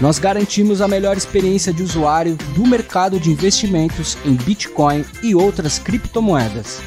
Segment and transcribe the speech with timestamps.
[0.00, 5.78] Nós garantimos a melhor experiência de usuário do mercado de investimentos em Bitcoin e outras
[5.78, 6.80] criptomoedas.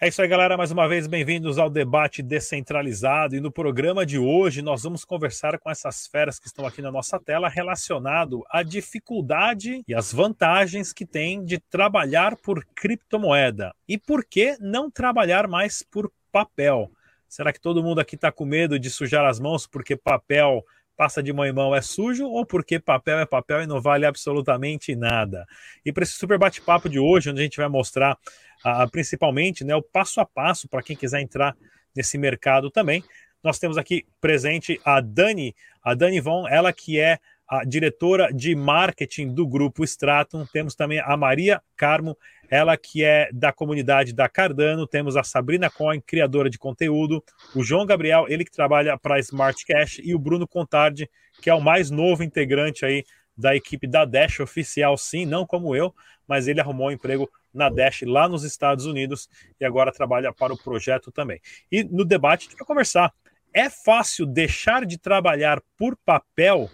[0.00, 0.56] É isso aí, galera.
[0.56, 3.36] Mais uma vez, bem-vindos ao debate descentralizado.
[3.36, 6.90] E no programa de hoje, nós vamos conversar com essas feras que estão aqui na
[6.90, 13.74] nossa tela, relacionado à dificuldade e as vantagens que tem de trabalhar por criptomoeda.
[13.86, 16.90] E por que não trabalhar mais por papel?
[17.28, 20.64] Será que todo mundo aqui está com medo de sujar as mãos porque papel
[20.96, 24.04] passa de mão em mão é sujo ou porque papel é papel e não vale
[24.04, 25.46] absolutamente nada?
[25.84, 28.18] E para esse super bate-papo de hoje, onde a gente vai mostrar
[28.64, 31.56] uh, principalmente né, o passo a passo para quem quiser entrar
[31.94, 33.04] nesse mercado também,
[33.44, 38.54] nós temos aqui presente a Dani, a Dani Von, ela que é a diretora de
[38.54, 40.44] marketing do grupo Stratum.
[40.44, 42.16] Temos também a Maria Carmo,
[42.50, 44.86] ela que é da comunidade da Cardano.
[44.86, 47.24] Temos a Sabrina Coin, criadora de conteúdo.
[47.54, 49.98] O João Gabriel, ele que trabalha para Smart Cash.
[50.04, 51.08] E o Bruno Contardi,
[51.40, 53.02] que é o mais novo integrante aí
[53.34, 55.94] da equipe da Dash oficial, sim, não como eu,
[56.26, 59.28] mas ele arrumou um emprego na Dash lá nos Estados Unidos
[59.60, 61.40] e agora trabalha para o projeto também.
[61.70, 63.14] E no debate a gente vai conversar.
[63.54, 66.68] É fácil deixar de trabalhar por papel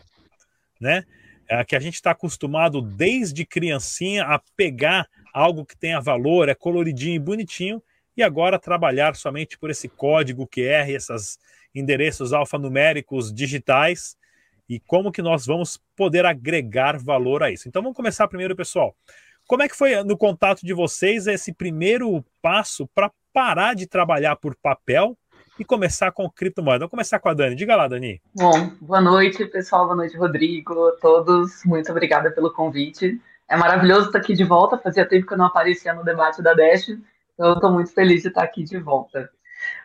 [0.85, 1.05] né?
[1.49, 6.55] É, que a gente está acostumado desde criancinha a pegar algo que tenha valor, é
[6.55, 7.83] coloridinho e bonitinho,
[8.17, 11.39] e agora trabalhar somente por esse código QR, esses
[11.75, 14.17] endereços alfanuméricos digitais,
[14.69, 17.69] e como que nós vamos poder agregar valor a isso.
[17.69, 18.97] Então vamos começar primeiro, pessoal.
[19.47, 24.37] Como é que foi no contato de vocês esse primeiro passo para parar de trabalhar
[24.37, 25.19] por papel
[25.59, 26.81] e começar com criptomoeda.
[26.81, 27.55] Vamos começar com a Dani.
[27.55, 28.21] Diga lá, Dani.
[28.35, 29.85] Bom, boa noite, pessoal.
[29.85, 30.93] Boa noite, Rodrigo.
[31.01, 33.21] Todos, muito obrigada pelo convite.
[33.49, 34.79] É maravilhoso estar aqui de volta.
[34.79, 38.23] Fazia tempo que eu não aparecia no debate da Dash, então eu estou muito feliz
[38.23, 39.31] de estar aqui de volta.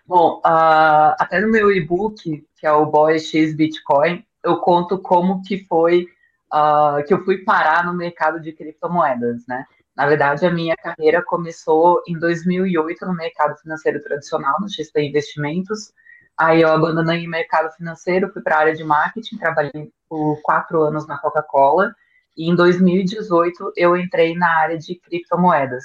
[0.08, 5.44] Bom, uh, até no meu e-book, que é o Boy X Bitcoin, eu conto como
[5.44, 6.08] que foi
[6.54, 9.66] uh, que eu fui parar no mercado de criptomoedas, né?
[10.00, 15.92] Na verdade, a minha carreira começou em 2008 no mercado financeiro tradicional, no XP Investimentos.
[16.38, 20.84] Aí eu abandonei o mercado financeiro, fui para a área de marketing, trabalhei por quatro
[20.84, 21.94] anos na Coca-Cola.
[22.38, 25.84] E em 2018 eu entrei na área de criptomoedas.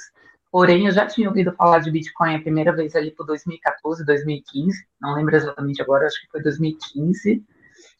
[0.49, 4.87] Porém, eu já tinha ouvido falar de Bitcoin a primeira vez ali por 2014, 2015.
[5.01, 7.43] Não lembro exatamente agora, acho que foi 2015.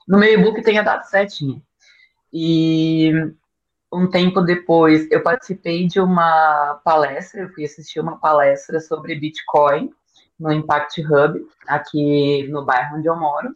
[0.07, 1.61] No meu e-book tem a data certinha.
[2.31, 3.11] E
[3.95, 9.89] um tempo depois, eu participei de uma palestra, eu fui assistir uma palestra sobre Bitcoin
[10.39, 13.55] no Impact Hub, aqui no bairro onde eu moro,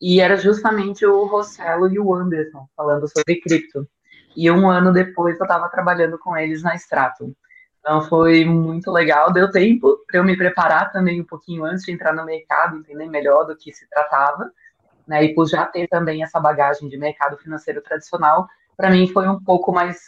[0.00, 3.88] e era justamente o Rossello e o Anderson falando sobre cripto.
[4.36, 7.32] E um ano depois eu estava trabalhando com eles na Stratum.
[7.80, 11.92] Então foi muito legal, deu tempo para eu me preparar também um pouquinho antes de
[11.92, 14.50] entrar no mercado, entender melhor do que se tratava,
[15.06, 15.24] né?
[15.24, 18.46] E por já ter também essa bagagem de mercado financeiro tradicional,
[18.78, 19.98] para mim foi um pouco mais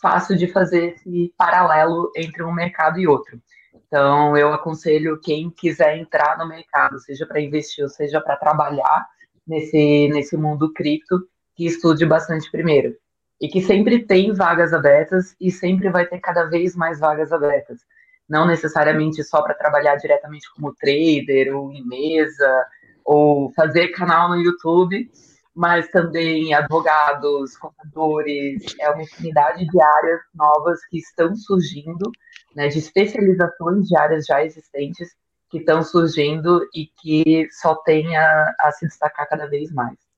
[0.00, 3.42] fácil de fazer esse paralelo entre um mercado e outro.
[3.86, 9.04] Então, eu aconselho quem quiser entrar no mercado, seja para investir ou seja para trabalhar
[9.44, 11.20] nesse, nesse mundo cripto,
[11.56, 12.94] que estude bastante primeiro.
[13.40, 17.80] E que sempre tem vagas abertas e sempre vai ter cada vez mais vagas abertas.
[18.28, 22.64] Não necessariamente só para trabalhar diretamente como trader ou em mesa,
[23.04, 25.10] ou fazer canal no YouTube,
[25.54, 32.10] mas também advogados, contadores, é uma infinidade de áreas novas que estão surgindo,
[32.54, 35.08] né, de especializações de áreas já existentes
[35.50, 40.09] que estão surgindo e que só tem a, a se destacar cada vez mais.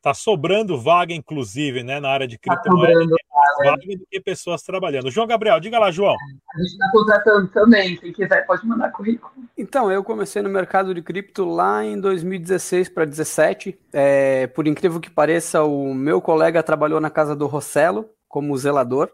[0.00, 3.06] Está sobrando vaga, inclusive, né, na área de criptomoedas.
[3.06, 5.10] Tá vaga do que pessoas trabalhando.
[5.10, 6.14] João Gabriel, diga lá, João.
[6.54, 7.96] A gente está contratando também.
[7.98, 9.30] Quem quiser pode mandar currículo.
[9.58, 13.78] Então, eu comecei no mercado de cripto lá em 2016 para 2017.
[13.92, 19.12] É, por incrível que pareça, o meu colega trabalhou na casa do Rossello como zelador.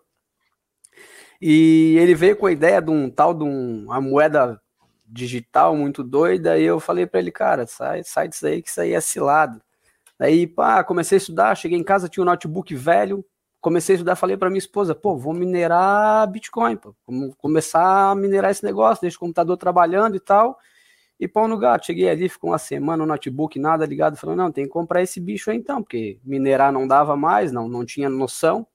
[1.43, 4.61] E ele veio com a ideia de um tal de um, uma moeda
[5.05, 6.57] digital muito doida.
[6.57, 9.61] E eu falei para ele, cara, sai, sai disso aí, que isso aí é cilado.
[10.19, 13.25] Aí, pá, comecei a estudar, cheguei em casa, tinha um notebook velho,
[13.61, 18.15] comecei a estudar, falei para minha esposa, pô, vou minerar Bitcoin, pô, vamos começar a
[18.15, 20.59] minerar esse negócio, deixa o computador trabalhando e tal.
[21.19, 24.53] E pau no gato, cheguei ali, ficou uma semana no notebook, nada ligado, falando, não,
[24.53, 28.09] tem que comprar esse bicho aí então, porque minerar não dava mais, não, não tinha
[28.09, 28.67] noção.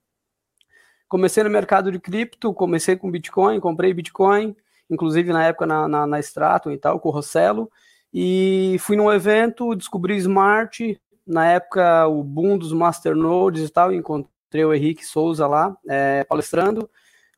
[1.08, 4.56] Comecei no mercado de cripto, comecei com Bitcoin, comprei Bitcoin,
[4.90, 7.70] inclusive na época na, na, na Stratum e tal, com o Rossello,
[8.12, 14.64] e fui num evento, descobri Smart, na época o boom dos masternodes e tal, encontrei
[14.64, 16.88] o Henrique Souza lá, é, palestrando,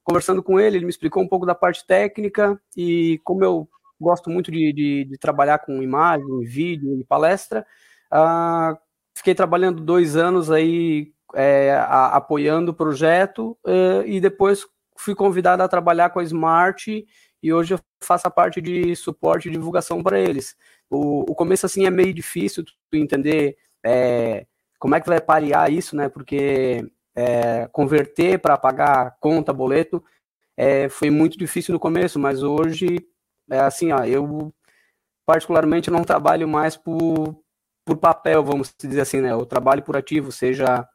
[0.03, 3.69] conversando com ele, ele me explicou um pouco da parte técnica, e como eu
[4.01, 7.67] gosto muito de, de, de trabalhar com imagem, vídeo e palestra.
[8.13, 8.77] Uh,
[9.17, 14.67] fiquei trabalhando dois anos aí é, a, apoiando o projeto uh, e depois
[14.97, 17.05] fui convidado a trabalhar com a Smart
[17.43, 20.57] e hoje eu faço a parte de suporte e divulgação para eles.
[20.89, 24.47] O, o começo assim é meio difícil tu entender é,
[24.79, 26.09] como é que vai parear isso, né?
[26.09, 30.03] Porque é, converter para pagar conta, boleto,
[30.57, 32.99] é, foi muito difícil no começo, mas hoje
[33.51, 34.53] é assim, ó, eu
[35.27, 37.43] particularmente não trabalho mais por,
[37.85, 39.33] por papel, vamos dizer assim, né?
[39.33, 40.87] Eu trabalho por ativo, seja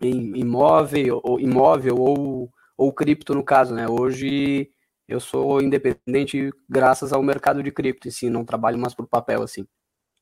[0.00, 3.88] em imóvel ou imóvel ou, ou cripto no caso, né?
[3.88, 4.70] Hoje
[5.08, 9.66] eu sou independente graças ao mercado de cripto, assim, não trabalho mais por papel assim.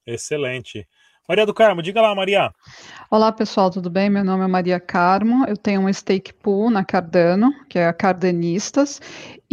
[0.07, 0.87] Excelente.
[1.27, 2.53] Maria do Carmo, diga lá, Maria.
[3.11, 4.11] Olá, pessoal, tudo bem?
[4.11, 7.95] Meu nome é Maria Carmo, eu tenho um stake pool na Cardano, que é a
[7.95, 9.01] Cardanistas,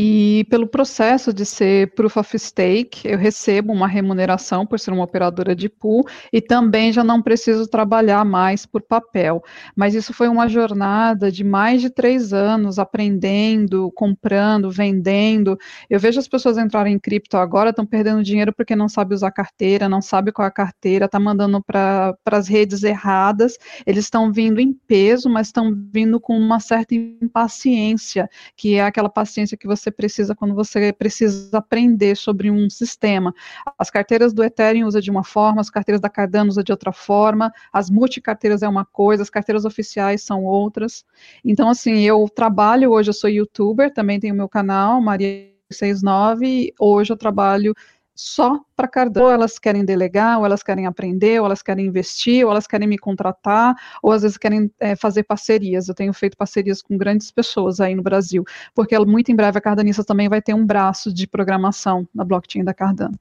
[0.04, 5.04] e pelo processo de ser proof of stake, eu recebo uma remuneração por ser uma
[5.04, 6.04] operadora de pool
[6.34, 9.44] e também já não preciso trabalhar mais por papel.
[9.76, 15.56] Mas isso foi uma jornada de mais de três anos aprendendo, comprando, vendendo.
[15.88, 19.30] Eu vejo as pessoas entrarem em cripto agora, estão perdendo dinheiro porque não sabe usar
[19.30, 23.56] carteira, não sabe qual é a carteira, está mandando para as redes erradas.
[23.86, 28.28] Eles estão vindo em peso, mas estão vindo com uma certa impaciência,
[28.58, 33.34] que é aquela paciência que você precisa quando você precisa aprender sobre um sistema.
[33.78, 36.92] As carteiras do Ethereum usa de uma forma, as carteiras da Cardano usa de outra
[36.92, 41.06] forma, as multicarteiras é uma coisa, as carteiras oficiais são outras.
[41.44, 47.14] Então, assim, eu trabalho hoje, eu sou youtuber, também tenho meu canal, Maria 69, hoje
[47.14, 47.74] eu trabalho
[48.16, 49.26] só para Cardano.
[49.26, 52.88] Ou elas querem delegar, ou elas querem aprender, ou elas querem investir, ou elas querem
[52.88, 55.88] me contratar, ou às vezes querem é, fazer parcerias.
[55.88, 58.44] Eu tenho feito parcerias com grandes pessoas aí no Brasil,
[58.74, 62.64] porque muito em breve a Cardanista também vai ter um braço de programação na blockchain
[62.64, 63.20] da Cardano.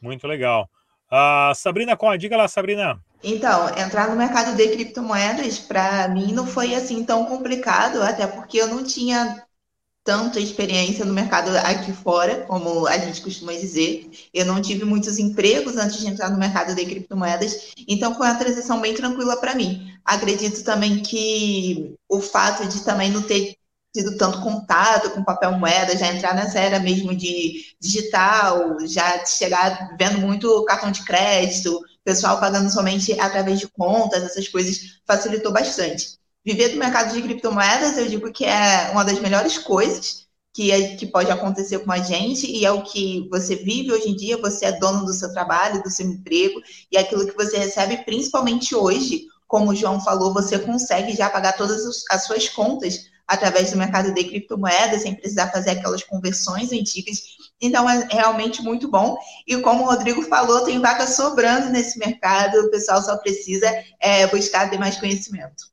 [0.00, 0.68] Muito legal.
[1.10, 2.98] Uh, Sabrina Cohen, diga lá, Sabrina.
[3.22, 8.58] Então, entrar no mercado de criptomoedas, para mim, não foi assim tão complicado, até porque
[8.58, 9.44] eu não tinha
[10.04, 14.10] tanta experiência no mercado aqui fora, como a gente costuma dizer.
[14.34, 18.38] Eu não tive muitos empregos antes de entrar no mercado de criptomoedas, então foi uma
[18.38, 19.92] transição bem tranquila para mim.
[20.04, 23.56] Acredito também que o fato de também não ter
[23.94, 29.94] tido tanto contato com papel moeda, já entrar nessa era mesmo de digital, já chegar
[29.98, 36.21] vendo muito cartão de crédito, pessoal pagando somente através de contas, essas coisas facilitou bastante
[36.44, 40.96] viver do mercado de criptomoedas, eu digo que é uma das melhores coisas que, é,
[40.96, 44.36] que pode acontecer com a gente e é o que você vive hoje em dia.
[44.38, 46.60] Você é dono do seu trabalho, do seu emprego
[46.90, 51.56] e aquilo que você recebe, principalmente hoje, como o João falou, você consegue já pagar
[51.56, 57.18] todas as suas contas através do mercado de criptomoedas, sem precisar fazer aquelas conversões antigas.
[57.60, 59.16] Então, é realmente muito bom.
[59.46, 64.26] E como o Rodrigo falou, tem vaga sobrando nesse mercado, o pessoal só precisa é,
[64.26, 65.71] buscar ter mais conhecimento.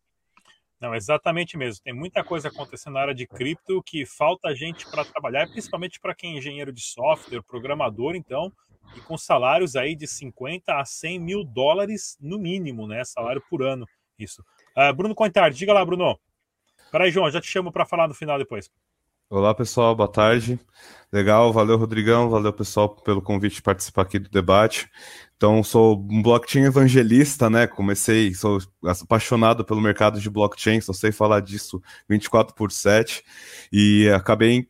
[0.79, 1.83] Não, exatamente mesmo.
[1.83, 6.15] Tem muita coisa acontecendo na área de cripto que falta gente para trabalhar, principalmente para
[6.15, 8.51] quem é engenheiro de software, programador, então,
[8.95, 13.03] e com salários aí de 50 a 100 mil dólares no mínimo, né?
[13.03, 13.86] Salário por ano,
[14.17, 14.41] isso.
[14.77, 16.17] Uh, Bruno Contard, diga lá, Bruno.
[16.91, 18.71] Peraí, João, já te chamo para falar no final depois.
[19.31, 20.59] Olá, pessoal, boa tarde.
[21.13, 24.89] Legal, valeu, Rodrigão, valeu, pessoal, pelo convite de participar aqui do debate.
[25.38, 27.67] Então, sou um blockchain evangelista, né?
[27.67, 33.24] Comecei, sou apaixonado pelo mercado de blockchain, só sei falar disso 24 por 7
[33.71, 34.67] e acabei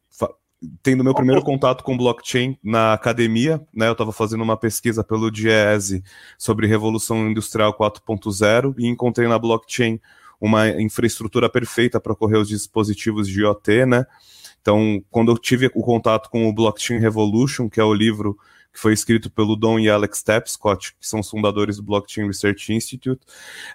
[0.84, 3.88] tendo meu primeiro contato com blockchain na academia, né?
[3.88, 6.04] Eu estava fazendo uma pesquisa pelo DIESE
[6.38, 10.02] sobre Revolução Industrial 4.0 e encontrei na blockchain
[10.40, 14.06] uma infraestrutura perfeita para correr os dispositivos de IoT, né?
[14.62, 18.38] Então, quando eu tive o contato com o Blockchain Revolution, que é o livro
[18.72, 22.72] que foi escrito pelo Don e Alex Tapscott, que são os fundadores do Blockchain Research
[22.72, 23.26] Institute.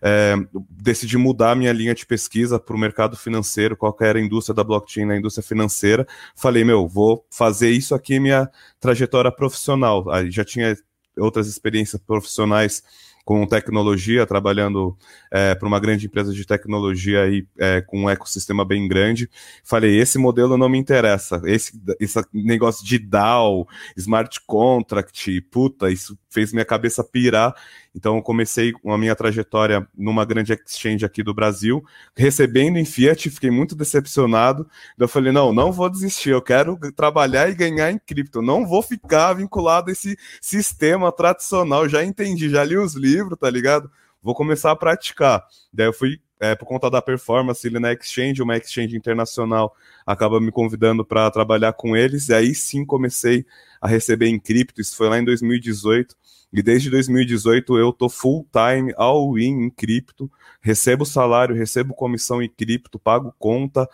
[0.00, 0.34] É,
[0.70, 4.62] decidi mudar minha linha de pesquisa para o mercado financeiro, qual era a indústria da
[4.62, 6.06] blockchain na indústria financeira.
[6.36, 8.48] Falei, meu, vou fazer isso aqui minha
[8.78, 10.08] trajetória profissional.
[10.10, 10.76] Aí já tinha
[11.16, 12.82] outras experiências profissionais
[13.24, 14.96] com tecnologia, trabalhando
[15.30, 19.30] é, para uma grande empresa de tecnologia aí, é, com um ecossistema bem grande.
[19.64, 21.40] Falei, esse modelo não me interessa.
[21.46, 23.66] Esse, esse negócio de DAO,
[23.96, 27.54] smart contract, puta, isso fez minha cabeça pirar.
[27.94, 31.82] Então, eu comecei a minha trajetória numa grande exchange aqui do Brasil,
[32.16, 34.68] recebendo em Fiat, fiquei muito decepcionado.
[34.98, 38.82] Eu falei: não, não vou desistir, eu quero trabalhar e ganhar em cripto, não vou
[38.82, 41.88] ficar vinculado a esse sistema tradicional.
[41.88, 43.88] Já entendi, já li os livros, tá ligado?
[44.20, 45.46] Vou começar a praticar.
[45.72, 49.74] Daí eu fui é, por conta da performance ele na Exchange, uma Exchange internacional
[50.04, 53.46] acaba me convidando para trabalhar com eles, e aí sim comecei
[53.80, 56.14] a receber em cripto, isso foi lá em 2018,
[56.54, 60.30] e desde 2018 eu tô full time, all in em cripto,
[60.60, 63.88] recebo salário, recebo comissão em cripto, pago conta,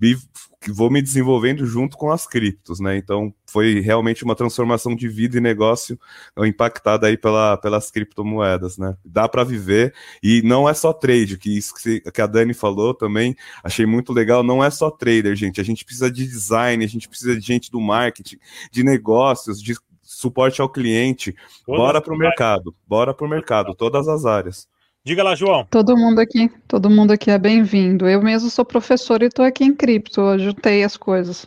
[0.00, 0.16] e
[0.68, 2.96] vou me desenvolvendo junto com as criptos, né?
[2.96, 5.98] Então foi realmente uma transformação de vida e negócio
[6.38, 8.96] impactada aí pela, pelas criptomoedas, né?
[9.04, 13.36] Dá para viver e não é só trade, que isso que a Dani falou também,
[13.62, 17.08] achei muito legal, não é só trader, gente, a gente precisa de design, a gente
[17.08, 18.38] precisa de gente do marketing,
[18.72, 19.76] de negócios, de
[20.16, 21.34] suporte ao cliente.
[21.66, 24.66] Todas bora para o mercado, bora para o mercado, todas as áreas.
[25.04, 25.64] Diga lá, João.
[25.70, 28.08] Todo mundo aqui, todo mundo aqui é bem-vindo.
[28.08, 31.46] Eu mesmo sou professor e estou aqui em cripto, eu juntei as coisas.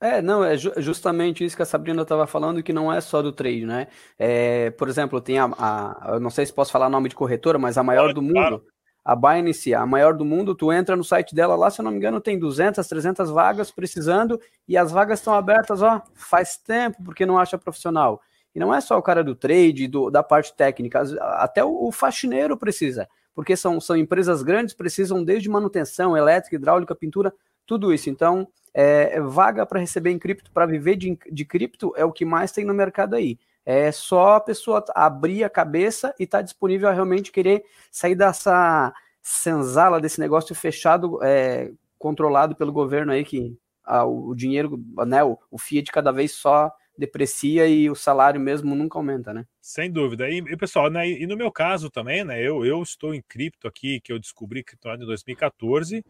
[0.00, 3.32] É, não, é justamente isso que a Sabrina estava falando, que não é só do
[3.32, 3.86] trade, né?
[4.18, 7.58] É, por exemplo, tem a, a, eu não sei se posso falar nome de corretora,
[7.58, 8.62] mas a maior do mundo, claro
[9.06, 11.92] a Binance, a maior do mundo, tu entra no site dela lá, se eu não
[11.92, 17.00] me engano, tem 200, 300 vagas precisando e as vagas estão abertas, ó, faz tempo
[17.04, 18.20] porque não acha profissional.
[18.52, 21.04] E não é só o cara do trade, do, da parte técnica,
[21.36, 26.92] até o, o faxineiro precisa, porque são, são empresas grandes, precisam desde manutenção, elétrica, hidráulica,
[26.92, 27.32] pintura,
[27.64, 28.10] tudo isso.
[28.10, 32.24] Então, é, vaga para receber em cripto, para viver de, de cripto, é o que
[32.24, 33.38] mais tem no mercado aí.
[33.66, 38.14] É só a pessoa abrir a cabeça e estar tá disponível a realmente querer sair
[38.14, 45.24] dessa senzala, desse negócio fechado, é, controlado pelo governo aí, que a, o dinheiro, né,
[45.24, 49.44] o, o Fiat cada vez só deprecia e o salário mesmo nunca aumenta, né?
[49.60, 50.30] Sem dúvida.
[50.30, 53.66] E, e pessoal, né, e no meu caso também, né, eu, eu estou em cripto
[53.66, 56.04] aqui, que eu descobri criptomoeda em 2014,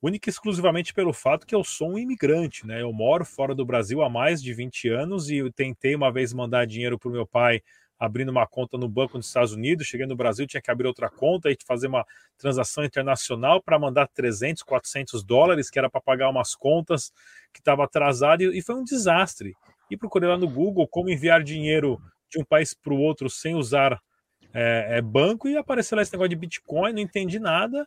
[0.00, 2.82] única e exclusivamente pelo fato que eu sou um imigrante, né?
[2.82, 6.32] Eu moro fora do Brasil há mais de 20 anos e eu tentei uma vez
[6.32, 7.62] mandar dinheiro para o meu pai
[7.98, 11.10] abrindo uma conta no banco nos Estados Unidos, cheguei no Brasil, tinha que abrir outra
[11.10, 12.06] conta e fazer uma
[12.38, 17.10] transação internacional para mandar 300, 400 dólares, que era para pagar umas contas
[17.52, 19.56] que estava atrasado e foi um desastre.
[19.90, 22.00] E procurei lá no Google como enviar dinheiro
[22.30, 24.00] de um país para o outro sem usar
[24.54, 27.86] é, é, banco e apareceu lá esse negócio de Bitcoin, não entendi nada.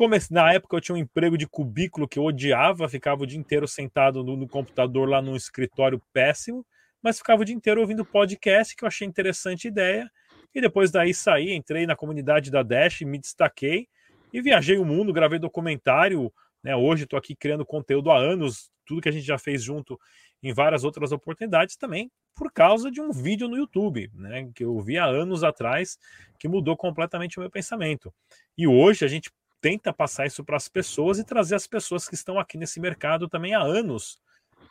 [0.00, 0.32] Comece...
[0.32, 3.68] Na época eu tinha um emprego de cubículo que eu odiava, ficava o dia inteiro
[3.68, 6.66] sentado no, no computador lá num escritório péssimo,
[7.02, 10.10] mas ficava o dia inteiro ouvindo podcast, que eu achei interessante ideia.
[10.54, 13.88] E depois daí saí, entrei na comunidade da Dash, me destaquei
[14.32, 16.32] e viajei o mundo, gravei documentário.
[16.64, 16.74] Né?
[16.74, 20.00] Hoje estou aqui criando conteúdo há anos, tudo que a gente já fez junto
[20.42, 24.80] em várias outras oportunidades também, por causa de um vídeo no YouTube, né, que eu
[24.80, 25.98] vi há anos atrás,
[26.38, 28.10] que mudou completamente o meu pensamento.
[28.56, 29.30] E hoje a gente
[29.60, 33.28] tenta passar isso para as pessoas e trazer as pessoas que estão aqui nesse mercado
[33.28, 34.20] também há anos,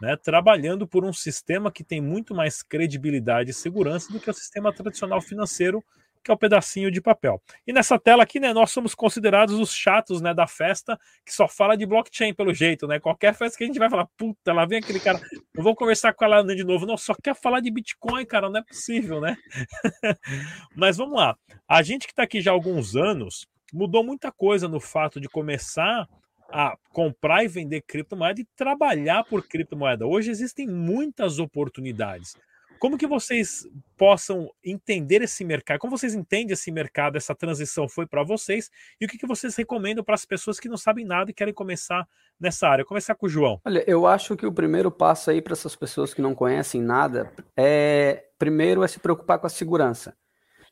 [0.01, 4.33] né, trabalhando por um sistema que tem muito mais credibilidade e segurança do que o
[4.33, 5.83] sistema tradicional financeiro,
[6.23, 7.41] que é o pedacinho de papel.
[7.65, 11.47] E nessa tela aqui, né, nós somos considerados os chatos, né, da festa que só
[11.47, 12.99] fala de blockchain pelo jeito, né?
[12.99, 15.19] Qualquer festa que a gente vai falar, puta, lá vem aquele cara,
[15.55, 18.59] eu vou conversar com ela de novo, não, só quer falar de Bitcoin, cara, não
[18.59, 19.37] é possível, né?
[20.75, 21.37] Mas vamos lá.
[21.67, 25.27] A gente que está aqui já há alguns anos, mudou muita coisa no fato de
[25.27, 26.07] começar
[26.51, 30.05] a comprar e vender criptomoeda e trabalhar por criptomoeda.
[30.05, 32.35] Hoje existem muitas oportunidades.
[32.79, 35.79] Como que vocês possam entender esse mercado?
[35.79, 37.17] Como vocês entendem esse mercado?
[37.17, 38.71] Essa transição foi para vocês?
[39.01, 41.53] E o que, que vocês recomendam para as pessoas que não sabem nada e querem
[41.53, 42.07] começar
[42.39, 42.85] nessa área?
[42.85, 43.59] Começar com o João.
[43.65, 47.33] Olha, eu acho que o primeiro passo aí para essas pessoas que não conhecem nada
[47.55, 50.15] é primeiro é se preocupar com a segurança.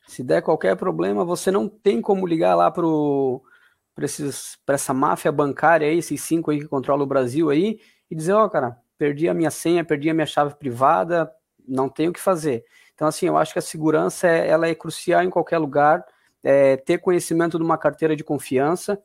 [0.08, 5.98] Se der qualquer problema, você não tem como ligar lá para essa máfia bancária aí,
[5.98, 7.78] esses cinco aí que controlam o Brasil aí,
[8.10, 11.30] e dizer, ó, oh, cara, perdi a minha senha, perdi a minha chave privada,
[11.68, 12.64] não tenho o que fazer.
[12.94, 16.02] Então, assim, eu acho que a segurança é, ela é crucial em qualquer lugar,
[16.42, 18.98] é, ter conhecimento de uma carteira de confiança,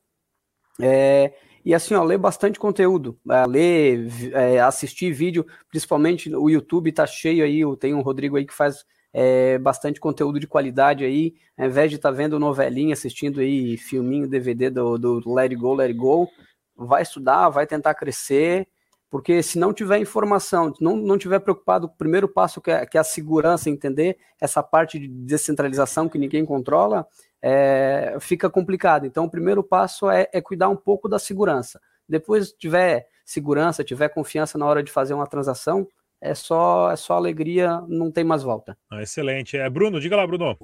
[0.79, 1.33] é,
[1.65, 7.05] e assim, ó, ler bastante conteúdo, é, ler, é, assistir vídeo, principalmente o YouTube tá
[7.05, 11.67] cheio aí, tem um Rodrigo aí que faz é, bastante conteúdo de qualidade aí, ao
[11.67, 15.75] invés de estar tá vendo novelinha, assistindo aí filminho, DVD do, do Let It Go,
[15.75, 16.27] Let It Go,
[16.75, 18.67] vai estudar, vai tentar crescer,
[19.13, 22.97] Porque se não tiver informação, não, não tiver preocupado, o primeiro passo que é, que
[22.97, 27.05] é a segurança, entender essa parte de descentralização que ninguém controla,
[27.39, 29.05] é, fica complicado.
[29.05, 31.79] Então, o primeiro passo é, é cuidar um pouco da segurança.
[32.09, 35.87] Depois tiver segurança, tiver confiança na hora de fazer uma transação,
[36.23, 38.77] é só é só alegria, não tem mais volta.
[38.89, 39.57] Ah, excelente.
[39.57, 40.57] É, Bruno, diga lá, Bruno.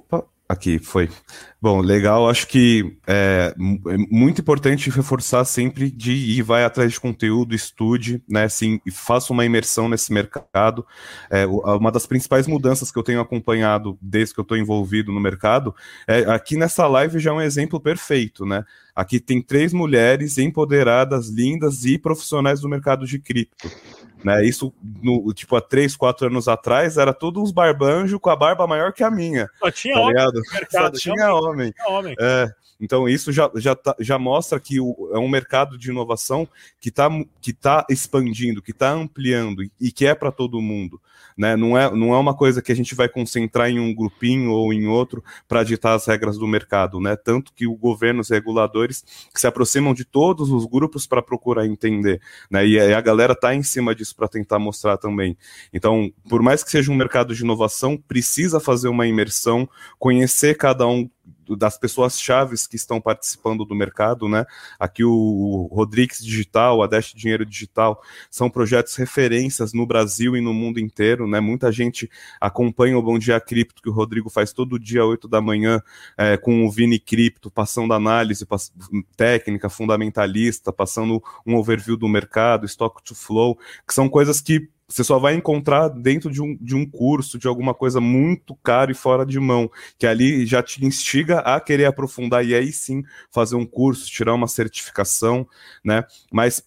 [0.50, 1.08] Aqui, foi.
[1.62, 2.28] Bom, legal.
[2.28, 8.20] Acho que é, é, muito importante reforçar sempre de ir, vai atrás de conteúdo, estude,
[8.28, 8.44] né?
[8.44, 10.84] Assim, faça uma imersão nesse mercado.
[11.30, 15.20] É, uma das principais mudanças que eu tenho acompanhado desde que eu estou envolvido no
[15.20, 15.72] mercado
[16.08, 18.64] é aqui nessa live já é um exemplo perfeito, né?
[18.92, 23.70] Aqui tem três mulheres empoderadas, lindas e profissionais do mercado de cripto.
[24.24, 24.44] Né?
[24.44, 24.72] Isso,
[25.02, 28.92] no, tipo, há três, quatro anos atrás, era todos uns barbanjos com a barba maior
[28.92, 29.48] que a minha.
[29.58, 30.16] Só tinha tá homem
[30.70, 31.74] Só tinha homem.
[31.88, 32.14] Homem.
[32.18, 36.48] É, então, isso já, já, tá, já mostra que o, é um mercado de inovação
[36.80, 37.08] que está
[37.40, 41.00] que tá expandindo, que está ampliando e, e, que é para todo mundo.
[41.40, 41.56] Né?
[41.56, 44.74] Não, é, não é uma coisa que a gente vai concentrar em um grupinho ou
[44.74, 47.00] em outro para ditar as regras do mercado.
[47.00, 47.16] Né?
[47.16, 49.02] Tanto que o governo, os reguladores,
[49.34, 52.20] se aproximam de todos os grupos para procurar entender.
[52.50, 52.66] Né?
[52.66, 55.34] E a galera está em cima disso para tentar mostrar também.
[55.72, 59.66] Então, por mais que seja um mercado de inovação, precisa fazer uma imersão,
[59.98, 61.08] conhecer cada um
[61.56, 64.44] das pessoas chaves que estão participando do mercado, né?
[64.78, 70.52] Aqui o Rodrigues Digital, a Dash Dinheiro Digital, são projetos referências no Brasil e no
[70.54, 71.40] mundo inteiro, né?
[71.40, 75.40] Muita gente acompanha o Bom Dia Cripto, que o Rodrigo faz todo dia, 8 da
[75.40, 75.82] manhã,
[76.16, 78.72] é, com o Vini Cripto, passando análise pass
[79.16, 85.04] técnica, fundamentalista, passando um overview do mercado, stock to flow, que são coisas que você
[85.04, 88.94] só vai encontrar dentro de um, de um curso, de alguma coisa muito caro e
[88.94, 93.54] fora de mão, que ali já te instiga a querer aprofundar e aí sim fazer
[93.54, 95.46] um curso, tirar uma certificação,
[95.84, 96.04] né?
[96.32, 96.64] Mas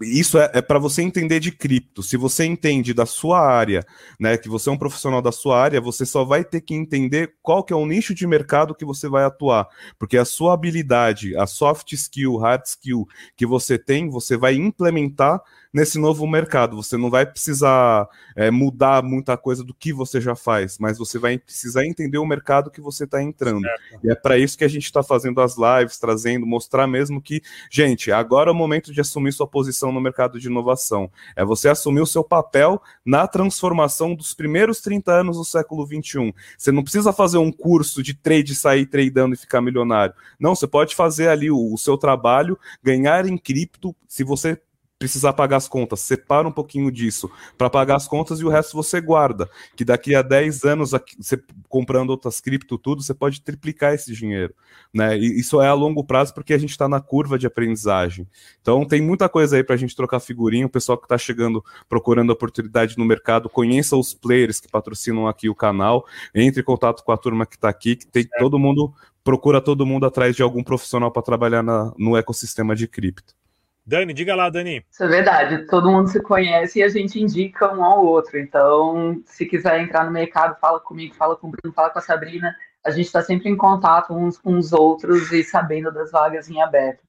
[0.00, 2.02] isso é, é para você entender de cripto.
[2.02, 3.84] Se você entende da sua área,
[4.18, 7.34] né, que você é um profissional da sua área, você só vai ter que entender
[7.42, 9.66] qual que é o nicho de mercado que você vai atuar,
[9.98, 15.40] porque a sua habilidade, a soft skill, hard skill que você tem, você vai implementar
[15.72, 16.76] nesse novo mercado.
[16.76, 21.18] Você não vai precisar é, mudar muita coisa do que você já faz, mas você
[21.18, 23.62] vai precisar entender o mercado que você está entrando.
[23.62, 24.00] Certo.
[24.04, 27.40] E é para isso que a gente está fazendo as lives, trazendo, mostrar mesmo que,
[27.70, 31.10] gente, agora é o momento de assumir sua posição no mercado de inovação.
[31.34, 36.32] É você assumir o seu papel na transformação dos primeiros 30 anos do século 21.
[36.58, 40.14] Você não precisa fazer um curso de trade, sair tradando e ficar milionário.
[40.38, 44.60] Não, você pode fazer ali o, o seu trabalho, ganhar em cripto, se você
[45.02, 48.76] precisar pagar as contas, separa um pouquinho disso para pagar as contas e o resto
[48.76, 49.50] você guarda.
[49.74, 54.54] Que daqui a 10 anos, você comprando outras cripto, tudo, você pode triplicar esse dinheiro.
[54.94, 55.18] Né?
[55.18, 58.28] E isso é a longo prazo porque a gente está na curva de aprendizagem.
[58.60, 60.66] Então tem muita coisa aí para a gente trocar figurinha.
[60.66, 65.48] O pessoal que está chegando procurando oportunidade no mercado, conheça os players que patrocinam aqui
[65.48, 68.94] o canal, entre em contato com a turma que está aqui, que tem todo mundo,
[69.24, 73.41] procura todo mundo atrás de algum profissional para trabalhar na, no ecossistema de cripto.
[73.84, 74.84] Dani, diga lá, Dani.
[74.88, 75.66] Isso é verdade.
[75.66, 78.38] Todo mundo se conhece e a gente indica um ao outro.
[78.38, 82.02] Então, se quiser entrar no mercado, fala comigo, fala com o Bruno, fala com a
[82.02, 82.54] Sabrina.
[82.84, 86.62] A gente está sempre em contato uns com os outros e sabendo das vagas em
[86.62, 87.02] aberto.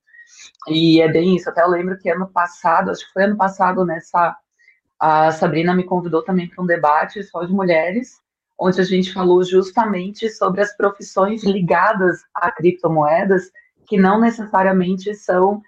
[0.68, 1.50] E é bem isso.
[1.50, 4.36] Até eu lembro que ano passado, acho que foi ano passado, nessa.
[5.00, 8.20] A Sabrina me convidou também para um debate só de mulheres,
[8.58, 13.52] onde a gente falou justamente sobre as profissões ligadas a criptomoedas,
[13.86, 15.62] que não necessariamente são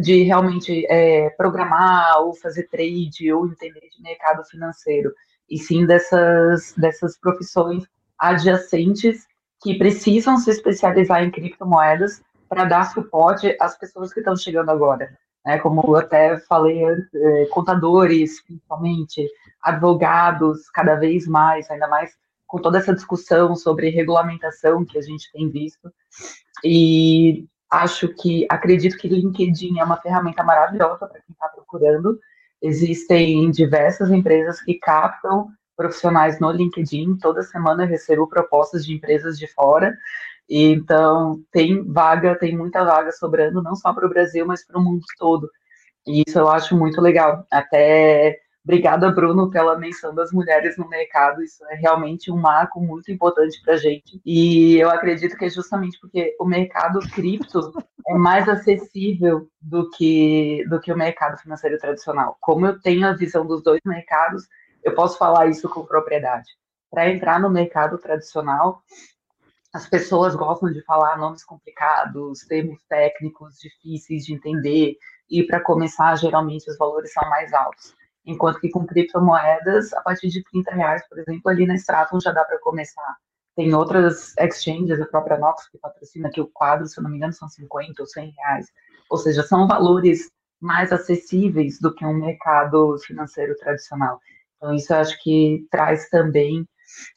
[0.00, 5.12] de realmente é, programar ou fazer trade ou entender de mercado financeiro,
[5.48, 7.84] e sim dessas, dessas profissões
[8.18, 9.26] adjacentes
[9.60, 15.16] que precisam se especializar em criptomoedas para dar suporte às pessoas que estão chegando agora.
[15.44, 15.58] Né?
[15.58, 19.28] Como eu até falei, é, contadores, principalmente,
[19.62, 22.12] advogados, cada vez mais, ainda mais
[22.46, 25.92] com toda essa discussão sobre regulamentação que a gente tem visto.
[26.64, 32.18] E acho que acredito que LinkedIn é uma ferramenta maravilhosa para quem está procurando.
[32.60, 37.18] Existem diversas empresas que captam profissionais no LinkedIn.
[37.18, 39.96] Toda semana eu recebo propostas de empresas de fora.
[40.48, 44.82] Então, tem vaga, tem muita vaga sobrando, não só para o Brasil, mas para o
[44.82, 45.48] mundo todo.
[46.06, 47.46] E isso eu acho muito legal.
[47.50, 51.42] Até Obrigada, Bruno, pela menção das mulheres no mercado.
[51.42, 54.20] Isso é realmente um marco muito importante para a gente.
[54.26, 57.72] E eu acredito que é justamente porque o mercado cripto
[58.06, 62.36] é mais acessível do que, do que o mercado financeiro tradicional.
[62.42, 64.46] Como eu tenho a visão dos dois mercados,
[64.84, 66.50] eu posso falar isso com propriedade.
[66.90, 68.82] Para entrar no mercado tradicional,
[69.72, 74.98] as pessoas gostam de falar nomes complicados, termos técnicos difíceis de entender,
[75.30, 77.96] e para começar, geralmente os valores são mais altos.
[78.28, 82.30] Enquanto que com criptomoedas, a partir de 30 reais, por exemplo, ali na Stratum já
[82.30, 83.16] dá para começar.
[83.56, 87.16] Tem outras exchanges, a própria Nox, que patrocina aqui o quadro, se eu não me
[87.16, 88.66] engano, são 50 ou 100 reais.
[89.10, 94.20] Ou seja, são valores mais acessíveis do que um mercado financeiro tradicional.
[94.56, 96.68] Então, isso eu acho que traz também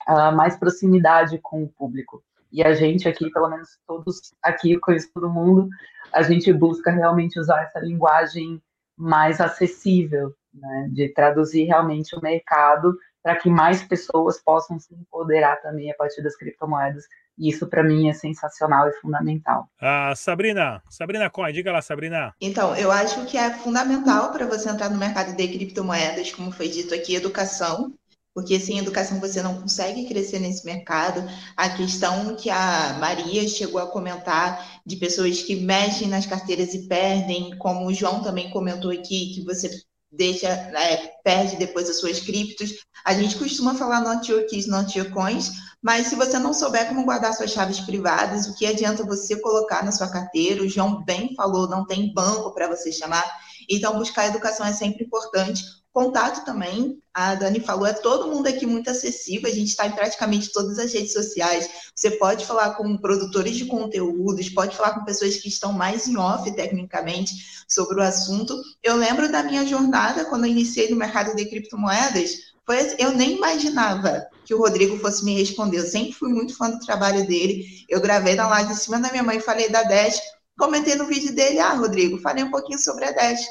[0.08, 2.24] uh, mais proximidade com o público.
[2.54, 5.68] E a gente aqui, pelo menos todos aqui, conheço todo mundo,
[6.14, 8.62] a gente busca realmente usar essa linguagem
[8.98, 15.58] mais acessível, né, de traduzir realmente o mercado para que mais pessoas possam se empoderar
[15.62, 17.06] também a partir das criptomoedas.
[17.38, 19.70] E isso para mim é sensacional e fundamental.
[19.80, 22.34] Ah, Sabrina, Sabrina Coin, diga lá, Sabrina.
[22.42, 26.68] Então, eu acho que é fundamental para você entrar no mercado de criptomoedas, como foi
[26.68, 27.94] dito aqui, educação
[28.34, 31.22] porque sem educação você não consegue crescer nesse mercado.
[31.56, 36.88] A questão que a Maria chegou a comentar de pessoas que mexem nas carteiras e
[36.88, 39.70] perdem, como o João também comentou aqui, que você
[40.12, 42.86] deixa, é, perde depois as suas criptos.
[43.06, 46.88] A gente costuma falar not your keys, not your coins, mas se você não souber
[46.88, 50.62] como guardar suas chaves privadas, o que adianta você colocar na sua carteira?
[50.62, 53.24] O João bem falou, não tem banco para você chamar.
[53.70, 58.66] Então, buscar educação é sempre importante Contato também, a Dani falou, é todo mundo aqui
[58.66, 61.70] muito acessível, a gente está em praticamente todas as redes sociais.
[61.94, 66.16] Você pode falar com produtores de conteúdos, pode falar com pessoas que estão mais em
[66.16, 67.34] off tecnicamente
[67.68, 68.58] sobre o assunto.
[68.82, 73.12] Eu lembro da minha jornada quando eu iniciei no mercado de criptomoedas, foi, assim, eu
[73.12, 75.80] nem imaginava que o Rodrigo fosse me responder.
[75.80, 77.66] Eu sempre fui muito fã do trabalho dele.
[77.90, 80.22] Eu gravei na live em cima da minha mãe, falei da Dash,
[80.58, 83.42] comentei no vídeo dele, ah, Rodrigo, falei um pouquinho sobre a Dash.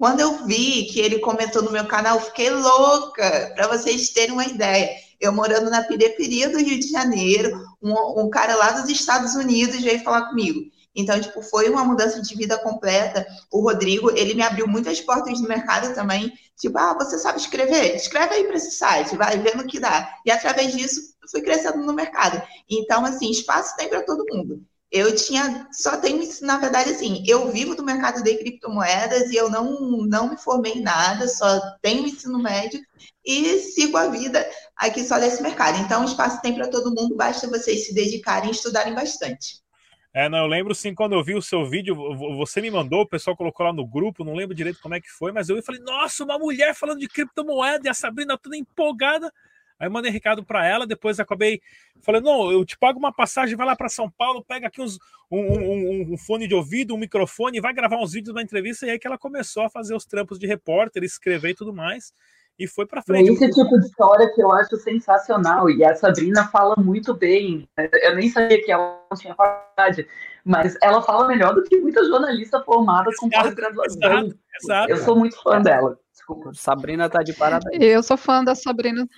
[0.00, 4.46] Quando eu vi que ele comentou no meu canal, fiquei louca, para vocês terem uma
[4.46, 4.88] ideia.
[5.20, 9.82] Eu morando na periferia do Rio de Janeiro, um, um, cara lá dos Estados Unidos
[9.82, 10.58] veio falar comigo.
[10.96, 13.26] Então, tipo, foi uma mudança de vida completa.
[13.52, 16.32] O Rodrigo, ele me abriu muitas portas no mercado também.
[16.58, 17.94] Tipo, ah, você sabe escrever?
[17.94, 20.14] Escreve aí para esse site, vai vendo o que dá.
[20.24, 22.42] E através disso, fui crescendo no mercado.
[22.70, 24.64] Então, assim, espaço tem para todo mundo.
[24.90, 29.48] Eu tinha, só tenho, na verdade, assim, eu vivo do mercado de criptomoedas e eu
[29.48, 32.80] não, não me formei em nada, só tenho ensino médio
[33.24, 34.44] e sigo a vida
[34.76, 35.78] aqui só desse mercado.
[35.78, 39.60] Então, espaço tem para todo mundo, basta vocês se dedicarem e estudarem bastante.
[40.12, 41.94] É, não, eu lembro sim, quando eu vi o seu vídeo,
[42.36, 45.08] você me mandou, o pessoal colocou lá no grupo, não lembro direito como é que
[45.08, 49.32] foi, mas eu falei, nossa, uma mulher falando de criptomoeda e a Sabrina toda empolgada.
[49.80, 51.62] Aí eu mandei recado para ela, depois acabei
[52.02, 54.98] falando: não, eu te pago uma passagem, vai lá para São Paulo, pega aqui uns,
[55.30, 58.84] um, um, um, fone de ouvido, um microfone, vai gravar uns vídeos da entrevista.
[58.84, 62.12] E aí que ela começou a fazer os trampos de repórter, escrever e tudo mais.
[62.58, 63.30] E foi para frente.
[63.30, 65.70] É esse tipo de história que eu acho sensacional.
[65.70, 67.66] E a Sabrina fala muito bem.
[68.02, 70.06] Eu nem sabia que ela não tinha faculdade,
[70.44, 73.98] mas ela fala melhor do que muita jornalista formada com pós-graduação.
[73.98, 74.90] Exato, exato.
[74.90, 75.98] Eu sou muito fã dela.
[76.12, 76.50] Desculpa.
[76.52, 77.82] Sabrina tá de parabéns.
[77.82, 79.08] Eu sou fã da Sabrina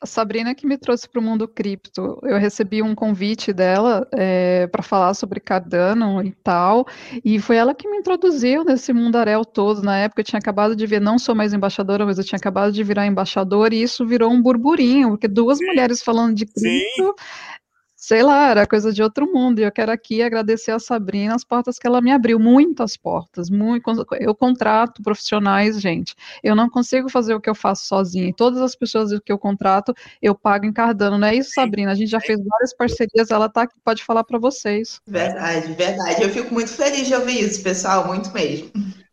[0.00, 2.18] a Sabrina que me trouxe para o mundo cripto.
[2.22, 6.86] Eu recebi um convite dela é, para falar sobre Cardano e tal,
[7.24, 9.82] e foi ela que me introduziu nesse mundaréu todo.
[9.82, 12.72] Na época eu tinha acabado de ver, não sou mais embaixadora, mas eu tinha acabado
[12.72, 17.14] de virar embaixador, e isso virou um burburinho, porque duas mulheres falando de cripto
[18.08, 19.58] sei lá, era coisa de outro mundo.
[19.58, 23.50] E eu quero aqui agradecer a Sabrina as portas que ela me abriu, muitas portas.
[23.50, 23.84] Muito,
[24.18, 26.14] eu contrato profissionais, gente.
[26.42, 28.30] Eu não consigo fazer o que eu faço sozinha.
[28.30, 29.92] E todas as pessoas que eu contrato,
[30.22, 31.18] eu pago em Cardano.
[31.18, 31.92] Não é isso, Sabrina?
[31.92, 35.02] A gente já fez várias parcerias, ela tá aqui, pode falar para vocês.
[35.06, 36.22] Verdade, verdade.
[36.22, 38.70] Eu fico muito feliz de ouvir isso, pessoal, muito mesmo.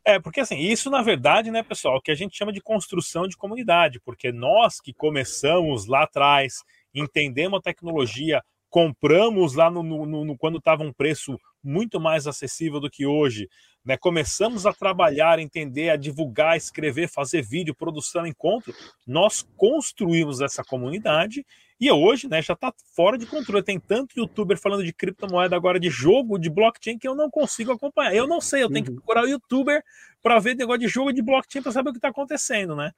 [0.08, 3.36] É, porque assim, isso na verdade, né, pessoal, que a gente chama de construção de
[3.36, 8.42] comunidade, porque nós que começamos lá atrás, entendemos a tecnologia,
[8.76, 13.48] compramos lá no, no, no quando estava um preço muito mais acessível do que hoje,
[13.86, 13.96] né?
[13.96, 18.74] Começamos a trabalhar, entender, a divulgar, escrever, fazer vídeo, produção, encontro.
[19.08, 21.46] Nós construímos essa comunidade
[21.80, 23.64] e hoje, né, já está fora de controle.
[23.64, 27.72] Tem tanto youtuber falando de criptomoeda agora, de jogo, de blockchain, que eu não consigo
[27.72, 28.14] acompanhar.
[28.14, 28.98] Eu não sei, eu tenho que uhum.
[28.98, 29.82] procurar o youtuber
[30.22, 32.92] para ver negócio de jogo de blockchain para saber o que está acontecendo, né?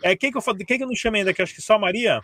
[0.00, 1.34] É, quem que eu, quem que eu não chamei ainda?
[1.34, 2.20] Que acho que só a Maria?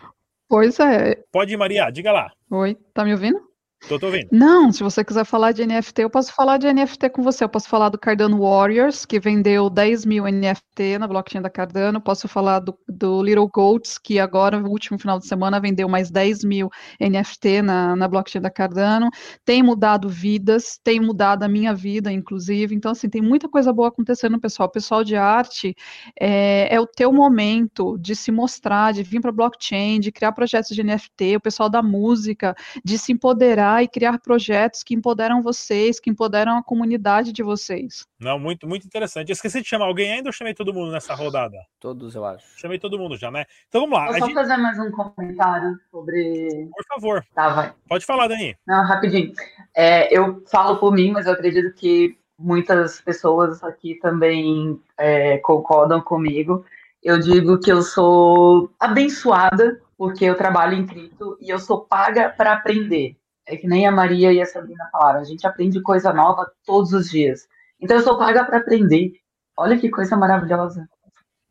[0.51, 1.15] Pois é.
[1.31, 2.29] Pode ir, Maria, diga lá.
[2.51, 3.39] Oi, tá me ouvindo?
[3.87, 4.27] Tô, tô ouvindo.
[4.31, 7.43] Não, se você quiser falar de NFT, eu posso falar de NFT com você.
[7.43, 11.99] Eu posso falar do Cardano Warriors, que vendeu 10 mil NFT na blockchain da Cardano.
[11.99, 16.11] Posso falar do, do Little Goats, que agora, no último final de semana, vendeu mais
[16.11, 19.09] 10 mil NFT na, na blockchain da Cardano.
[19.43, 22.75] Tem mudado vidas, tem mudado a minha vida, inclusive.
[22.75, 24.69] Então, assim, tem muita coisa boa acontecendo, pessoal.
[24.69, 25.75] O pessoal de arte
[26.19, 30.69] é, é o teu momento de se mostrar, de vir para blockchain, de criar projetos
[30.69, 31.37] de NFT.
[31.37, 36.57] O pessoal da música, de se empoderar e criar projetos que empoderam vocês, que empoderam
[36.57, 38.05] a comunidade de vocês.
[38.19, 39.29] Não, muito, muito interessante.
[39.29, 41.57] Eu esqueci de chamar alguém ainda ou chamei todo mundo nessa rodada?
[41.79, 42.45] Todos, eu acho.
[42.57, 43.45] Chamei todo mundo já, né?
[43.67, 44.05] Então vamos lá.
[44.07, 44.33] Vou só gente...
[44.33, 46.69] fazer mais um comentário sobre.
[46.75, 47.25] Por favor.
[47.35, 47.73] Tá, vai.
[47.87, 48.55] Pode falar, Dani.
[48.65, 49.33] Não, rapidinho.
[49.75, 56.01] É, eu falo por mim, mas eu acredito que muitas pessoas aqui também é, concordam
[56.01, 56.65] comigo.
[57.03, 62.29] Eu digo que eu sou abençoada porque eu trabalho em cripto e eu sou paga
[62.29, 63.15] para aprender.
[63.47, 66.93] É que nem a Maria e a Sabrina falaram, a gente aprende coisa nova todos
[66.93, 67.47] os dias.
[67.79, 69.13] Então eu sou paga para aprender.
[69.57, 70.87] Olha que coisa maravilhosa.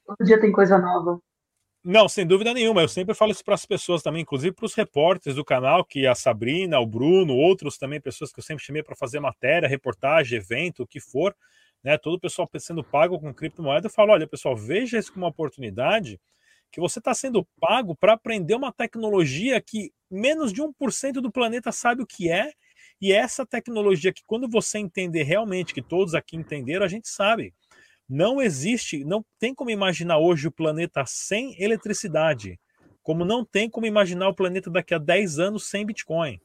[0.06, 1.20] Todo dia tem coisa nova.
[1.82, 2.82] Não, sem dúvida nenhuma.
[2.82, 6.06] Eu sempre falo isso para as pessoas também, inclusive para os repórteres do canal, que
[6.06, 10.38] a Sabrina, o Bruno, outros também, pessoas que eu sempre chamei para fazer matéria, reportagem,
[10.38, 11.34] evento, o que for,
[11.82, 11.96] né?
[11.96, 13.86] Todo o pessoal sendo pago com criptomoeda.
[13.86, 16.20] Eu falo: olha, pessoal, veja isso como uma oportunidade
[16.70, 21.72] que você está sendo pago para aprender uma tecnologia que menos de 1% do planeta
[21.72, 22.52] sabe o que é
[23.00, 27.54] e essa tecnologia que, quando você entender realmente, que todos aqui entenderam, a gente sabe.
[28.08, 32.60] Não existe, não tem como imaginar hoje o planeta sem eletricidade,
[33.02, 36.40] como não tem como imaginar o planeta daqui a 10 anos sem Bitcoin.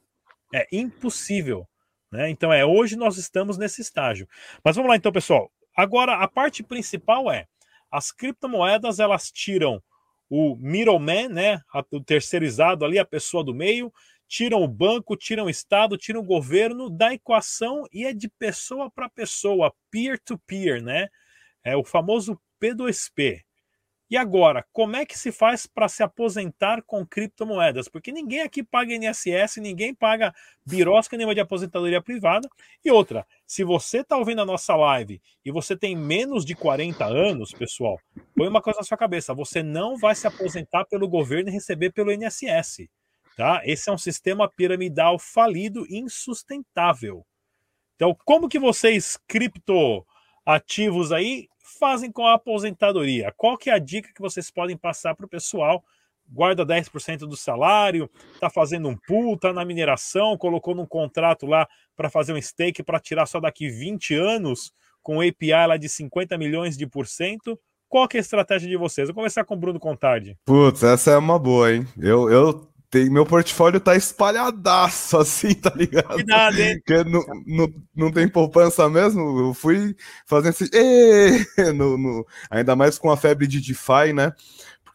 [0.54, 1.68] É impossível.
[2.10, 2.30] Né?
[2.30, 4.28] Então, é hoje nós estamos nesse estágio.
[4.64, 5.50] Mas vamos lá, então, pessoal.
[5.76, 7.46] Agora, a parte principal é
[7.90, 9.82] as criptomoedas elas tiram
[10.28, 11.60] o middleman, né,
[11.90, 13.92] o terceirizado ali, a pessoa do meio,
[14.28, 18.90] tiram o banco, tiram o Estado, tiram o governo da equação e é de pessoa
[18.90, 21.08] para pessoa, peer-to-peer, -peer, né?
[21.64, 23.45] É o famoso P2P.
[24.08, 27.88] E agora, como é que se faz para se aposentar com criptomoedas?
[27.88, 30.32] Porque ninguém aqui paga INSS, ninguém paga
[30.64, 32.48] birosca nenhuma de aposentadoria privada.
[32.84, 37.04] E outra, se você está ouvindo a nossa live e você tem menos de 40
[37.04, 37.98] anos, pessoal,
[38.36, 41.90] põe uma coisa na sua cabeça: você não vai se aposentar pelo governo e receber
[41.90, 42.88] pelo INSS.
[43.36, 43.60] Tá?
[43.64, 47.26] Esse é um sistema piramidal falido e insustentável.
[47.96, 53.32] Então, como que vocês, criptoativos aí, fazem com a aposentadoria?
[53.36, 55.84] Qual que é a dica que vocês podem passar para o pessoal?
[56.28, 61.68] Guarda 10% do salário, está fazendo um pool, está na mineração, colocou num contrato lá
[61.96, 66.36] para fazer um stake para tirar só daqui 20 anos, com API lá de 50
[66.36, 67.58] milhões de por cento.
[67.88, 69.06] Qual que é a estratégia de vocês?
[69.08, 70.36] Vou começar com o Bruno Contardi.
[70.44, 71.86] Putz, essa é uma boa, hein?
[71.96, 76.14] Eu, eu tem, meu portfólio tá espalhadaço, assim, tá ligado?
[76.14, 76.80] Cuidado, hein?
[76.84, 79.48] Porque não, não, não tem poupança mesmo.
[79.48, 79.96] Eu fui
[80.26, 80.70] fazendo esse.
[81.74, 84.32] no, no, ainda mais com a febre de DeFi, né?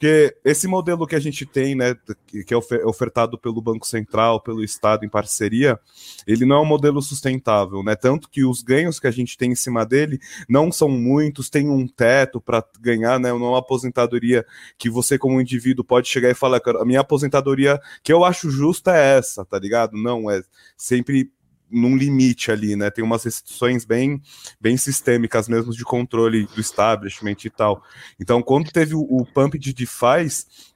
[0.02, 4.64] Porque esse modelo que a gente tem, né, que é ofertado pelo Banco Central, pelo
[4.64, 5.80] Estado em parceria,
[6.26, 7.96] ele não é um modelo sustentável, né?
[7.96, 11.70] Tanto que os ganhos que a gente tem em cima dele não são muitos, tem
[11.70, 13.30] um teto para ganhar, né?
[13.30, 14.44] Não é uma aposentadoria
[14.76, 18.98] que você, como indivíduo, pode chegar e falar, a minha aposentadoria que eu acho justa
[18.98, 19.96] é essa, tá ligado?
[19.96, 20.42] Não, é
[20.76, 21.32] sempre
[21.72, 22.90] num limite ali, né?
[22.90, 24.22] Tem umas restrições bem,
[24.60, 27.84] bem sistêmicas mesmo de controle do establishment e tal.
[28.20, 30.28] Então, quando teve o, o pump de DeFi,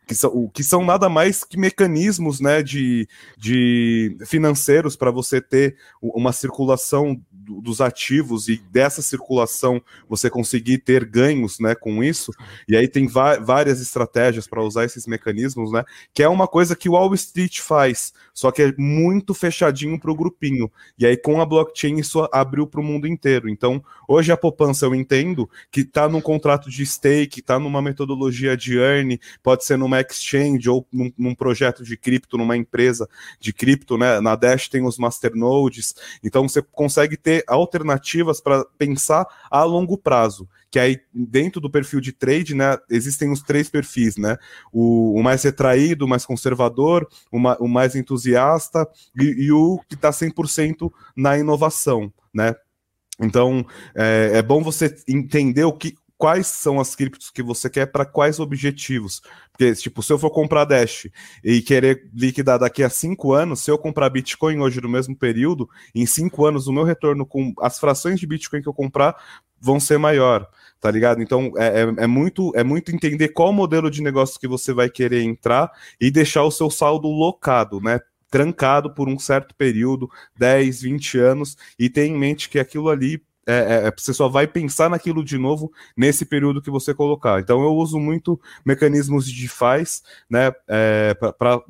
[0.08, 5.78] que são, que são nada mais que mecanismos né, de, de financeiros para você ter
[6.02, 12.32] uma circulação dos ativos e dessa circulação você conseguir ter ganhos né, com isso.
[12.68, 15.84] E aí tem várias estratégias para usar esses mecanismos, né?
[16.14, 20.12] Que é uma coisa que o Wall Street faz, só que é muito fechadinho para
[20.12, 20.72] o grupinho.
[20.98, 23.50] E aí com a blockchain isso abriu para o mundo inteiro.
[23.50, 28.56] Então, hoje a poupança eu entendo que está num contrato de stake, está numa metodologia
[28.56, 33.08] de earn, pode ser numa exchange ou num, num projeto de cripto, numa empresa
[33.40, 34.20] de cripto, né?
[34.20, 40.48] Na Dash tem os masternodes, então você consegue ter alternativas para pensar a longo prazo.
[40.70, 44.38] Que aí, dentro do perfil de trade, né, existem os três perfis, né?
[44.72, 48.88] O, o mais retraído, o mais conservador, o, ma, o mais entusiasta
[49.20, 52.56] e, e o que está 100% na inovação, né?
[53.20, 57.88] Então, é, é, bom você entender o que, quais são as criptos que você quer
[57.88, 59.22] para quais objetivos.
[59.52, 61.08] Porque, tipo, se eu for comprar Dash
[61.44, 65.70] e querer liquidar daqui a cinco anos, se eu comprar Bitcoin hoje no mesmo período,
[65.94, 69.16] em cinco anos o meu retorno com as frações de Bitcoin que eu comprar
[69.60, 70.48] vão ser maior,
[70.80, 71.22] tá ligado?
[71.22, 74.90] Então é, é, é, muito, é muito entender qual modelo de negócio que você vai
[74.90, 78.00] querer entrar e deixar o seu saldo locado, né?
[78.30, 83.24] Trancado por um certo período, 10, 20 anos, e ter em mente que aquilo ali
[83.48, 87.40] é, é, é, você só vai pensar naquilo de novo nesse período que você colocar.
[87.40, 91.62] Então eu uso muito mecanismos de DeFi, né, é, para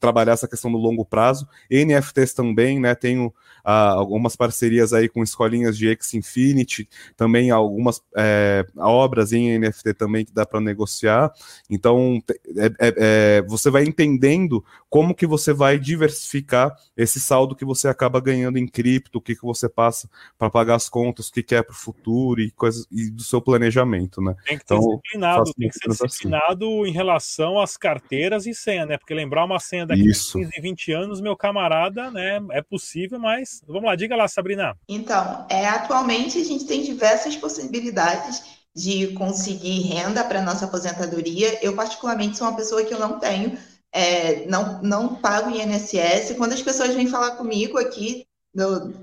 [0.00, 1.48] trabalhar essa questão do longo prazo.
[1.70, 3.32] NFTs também, né, tenho
[3.64, 9.94] ah, algumas parcerias aí com escolinhas de X Infinity, também algumas é, obras em NFT
[9.94, 11.32] também que dá para negociar.
[11.70, 12.20] Então,
[12.78, 18.58] é, você vai entendendo como que você vai diversificar esse saldo que você acaba ganhando
[18.58, 21.62] em cripto, o que, que você passa para pagar as contas, o que, que é
[21.62, 24.34] para o futuro e coisas e do seu planejamento, né?
[24.44, 26.90] Tem que ser então, disciplinado, tem que ser disciplinado assim.
[26.90, 28.98] em relação às carteiras e senha, né?
[28.98, 30.36] Porque lembrar uma senha daqui Isso.
[30.36, 32.38] a 15, 20 anos, meu camarada, né?
[32.50, 34.76] É possível, mas vamos lá, diga lá, Sabrina.
[34.86, 41.64] Então, é, atualmente a gente tem diversas possibilidades de conseguir renda para nossa aposentadoria.
[41.64, 43.56] Eu, particularmente, sou uma pessoa que eu não tenho,
[43.92, 46.34] é, não, não pago INSS.
[46.36, 48.26] Quando as pessoas vêm falar comigo aqui,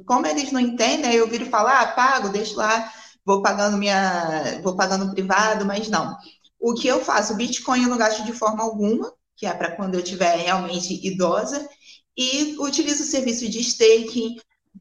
[0.05, 2.91] como eles não entendem, eu viro falar, ah, pago, deixo lá,
[3.25, 6.17] vou pagando minha, vou pagando privado, mas não.
[6.59, 7.35] O que eu faço?
[7.35, 11.67] Bitcoin eu não gasto de forma alguma, que é para quando eu estiver realmente idosa,
[12.17, 14.37] e utilizo o serviço de staking,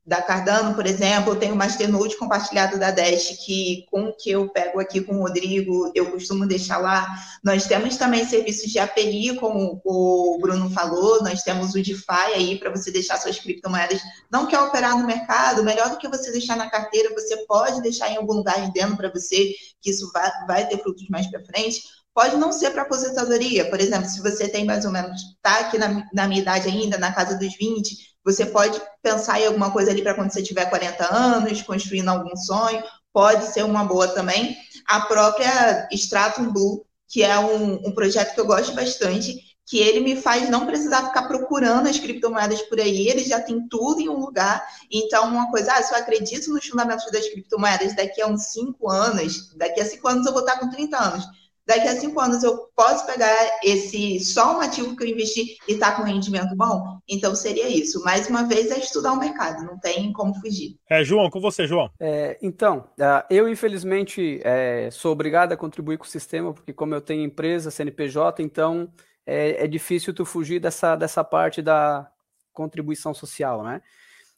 [0.09, 4.49] da Cardano, por exemplo, eu tenho o Masternode compartilhado da Dash, que com que eu
[4.49, 7.07] pego aqui com o Rodrigo, eu costumo deixar lá.
[7.45, 12.59] Nós temos também serviços de API, como o Bruno falou, nós temos o DeFi aí
[12.59, 14.01] para você deixar suas criptomoedas.
[14.33, 18.11] Não quer operar no mercado, melhor do que você deixar na carteira, você pode deixar
[18.11, 21.83] em algum lugar dentro para você, que isso vai, vai ter frutos mais para frente
[22.19, 23.71] pode não ser para aposentadoria.
[23.71, 26.99] Por exemplo, se você tem mais ou menos, está aqui na, na, minha idade ainda,
[26.99, 30.65] na casa dos 20, você pode pensar em alguma coisa ali para quando você tiver
[30.69, 34.57] 40 anos, construindo algum sonho, pode ser uma boa também.
[34.89, 40.01] A própria Stratum Blue, que é um, um projeto que eu gosto bastante, que ele
[40.01, 44.09] me faz não precisar ficar procurando as criptomoedas por aí, ele já tem tudo em
[44.09, 44.67] um lugar.
[44.91, 48.91] Então, uma coisa, ah, se eu acredito nos fundamentos das criptomoedas daqui a uns 5
[48.91, 52.43] anos, daqui a 5 anos eu vou estar com 30 anos daqui a cinco anos
[52.43, 56.57] eu posso pegar esse só um ativo que eu investi e estar tá com rendimento
[56.57, 56.99] bom?
[57.07, 58.03] Então seria isso.
[58.03, 60.79] Mais uma vez é estudar o mercado, não tem como fugir.
[60.89, 61.91] É, João, com você, João.
[62.01, 66.95] É, então, ah, eu infelizmente é, sou obrigado a contribuir com o sistema, porque como
[66.95, 68.91] eu tenho empresa, CNPJ, então
[69.27, 72.11] é, é difícil tu fugir dessa, dessa parte da
[72.51, 73.83] contribuição social, né?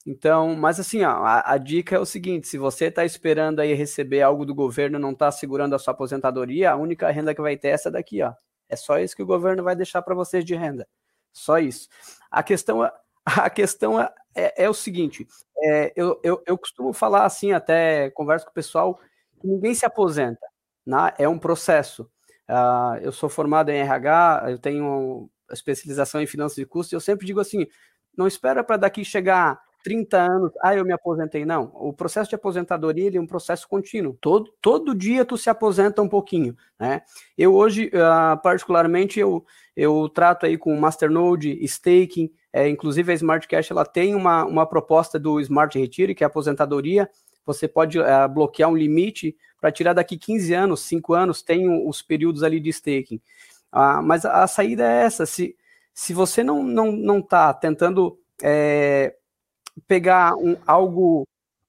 [0.06, 3.74] Então, mas assim, ó, a, a, dica é o seguinte: se você está esperando aí
[3.74, 7.56] receber algo do governo, não está segurando a sua aposentadoria, a única renda que vai
[7.56, 8.32] ter é essa daqui, ó.
[8.68, 10.88] É só isso que o governo vai deixar para vocês de renda.
[11.32, 11.88] Só isso.
[12.30, 12.92] A questão, é,
[13.24, 15.26] a questão é, é, é o seguinte:
[15.58, 18.98] é, eu, eu, eu costumo falar assim, até converso com o pessoal,
[19.40, 20.46] que ninguém se aposenta.
[20.86, 21.12] Né?
[21.18, 22.10] É um processo.
[22.48, 27.26] Uh, eu sou formado em RH, eu tenho especialização em finanças de custos, eu sempre
[27.26, 27.66] digo assim:
[28.16, 31.44] não espera para daqui chegar 30 anos, ah, eu me aposentei.
[31.44, 34.16] Não, o processo de aposentadoria ele é um processo contínuo.
[34.20, 37.02] Todo, todo dia tu se aposenta um pouquinho, né?
[37.36, 39.44] Eu hoje, uh, particularmente, eu,
[39.76, 44.66] eu trato aí com Masternode, Staking, é, inclusive a Smart Cash, ela tem uma, uma
[44.66, 47.08] proposta do Smart Retire, que é aposentadoria,
[47.46, 52.02] você pode uh, bloquear um limite para tirar daqui 15 anos, 5 anos, tem os
[52.02, 53.20] períodos ali de staking.
[53.72, 55.56] Uh, mas a, a, saída é essa, se,
[55.94, 59.14] se você não não, não tá tentando é,
[59.86, 61.26] pegar um, algo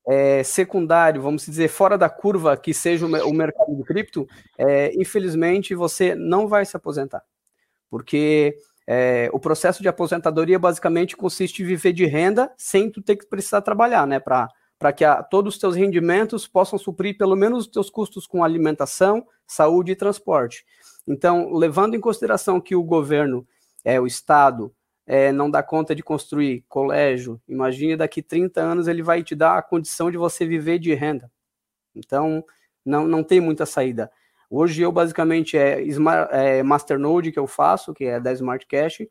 [0.08, 4.94] é, secundário, vamos dizer, fora da curva, que seja o, o mercado de cripto, é,
[4.96, 7.24] infelizmente você não vai se aposentar.
[7.90, 13.16] Porque é, o processo de aposentadoria basicamente consiste em viver de renda sem tu ter
[13.16, 14.20] que precisar trabalhar, né?
[14.20, 18.44] Para que a, todos os teus rendimentos possam suprir pelo menos os teus custos com
[18.44, 20.66] alimentação, saúde e transporte.
[21.08, 23.46] Então, levando em consideração que o governo,
[23.84, 24.74] é, o Estado,
[25.06, 29.58] é, não dá conta de construir colégio, imagine daqui 30 anos ele vai te dar
[29.58, 31.32] a condição de você viver de renda.
[31.96, 32.44] Então,
[32.86, 34.12] não, não tem muita saída.
[34.50, 35.84] Hoje eu basicamente é,
[36.32, 39.02] é Masternode que eu faço, que é da Smart Cash,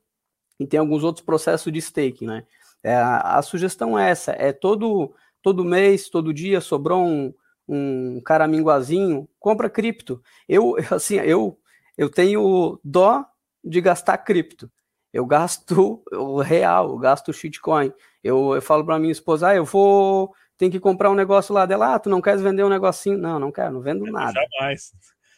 [0.59, 2.47] e tem alguns outros processos de staking, né?
[2.83, 7.35] É, a, a, sugestão é essa, é todo, todo mês, todo dia, sobrou um,
[7.69, 10.23] um caraminguazinho, compra cripto.
[10.49, 11.59] Eu, assim, eu,
[11.97, 13.25] eu tenho dó
[13.63, 14.71] de gastar cripto
[15.13, 17.93] eu gasto o real, eu gasto o shitcoin.
[18.23, 21.67] Eu, eu falo para minha esposa, ah, eu vou, tem que comprar um negócio lá
[21.67, 23.19] dela, ah, tu não queres vender um negocinho?
[23.19, 24.33] Não, não quero, não vendo nada.
[24.33, 24.93] Jamais.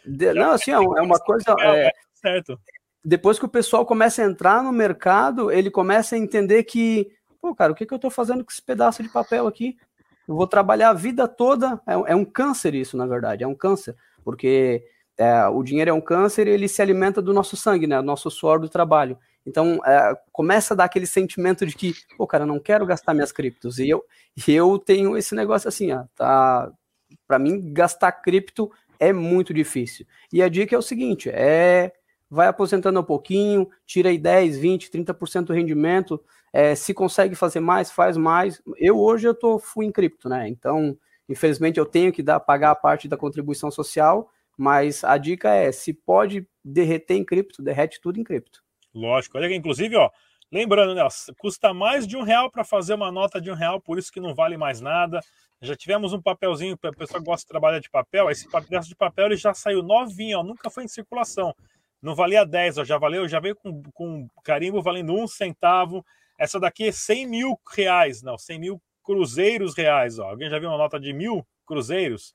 [0.04, 1.54] De, não, assim, é, é uma coisa...
[1.60, 2.58] É, é, certo.
[3.04, 7.54] Depois que o pessoal começa a entrar no mercado, ele começa a entender que, pô,
[7.54, 9.76] cara, o que, que eu estou fazendo com esse pedaço de papel aqui?
[10.28, 13.54] Eu vou trabalhar a vida toda, é, é um câncer isso, na verdade, é um
[13.54, 14.84] câncer, porque
[15.18, 18.02] é, o dinheiro é um câncer e ele se alimenta do nosso sangue, né, do
[18.02, 19.18] nosso suor do trabalho.
[19.46, 23.14] Então, é, começa a dar aquele sentimento de que, pô, cara, eu não quero gastar
[23.14, 23.78] minhas criptos.
[23.78, 24.04] E eu,
[24.46, 26.70] eu tenho esse negócio assim, ó, tá?
[27.26, 30.06] Para mim, gastar cripto é muito difícil.
[30.32, 31.92] E a dica é o seguinte: é
[32.32, 36.18] vai aposentando um pouquinho, tira aí 10, 20, 30% do rendimento,
[36.50, 38.62] é, se consegue fazer mais, faz mais.
[38.78, 40.48] Eu hoje eu tô full em cripto, né?
[40.48, 40.96] Então,
[41.28, 45.70] infelizmente eu tenho que dar, pagar a parte da contribuição social, mas a dica é,
[45.72, 48.61] se pode derreter em cripto, derrete tudo em cripto.
[48.94, 49.38] Lógico.
[49.38, 50.10] Olha, inclusive, ó,
[50.50, 51.06] lembrando, né,
[51.38, 54.20] custa mais de um real para fazer uma nota de um real, por isso que
[54.20, 55.20] não vale mais nada.
[55.60, 58.94] Já tivemos um papelzinho, a pessoa que gosta de trabalhar de papel, esse papel de
[58.96, 61.54] papel ele já saiu novinho, ó, nunca foi em circulação.
[62.02, 66.04] Não valia 10, ó, já valeu, já veio com, com carimbo valendo um centavo.
[66.36, 70.18] Essa daqui é 100 mil reais, não, 100 mil cruzeiros reais.
[70.18, 70.28] Ó.
[70.28, 72.34] Alguém já viu uma nota de mil cruzeiros?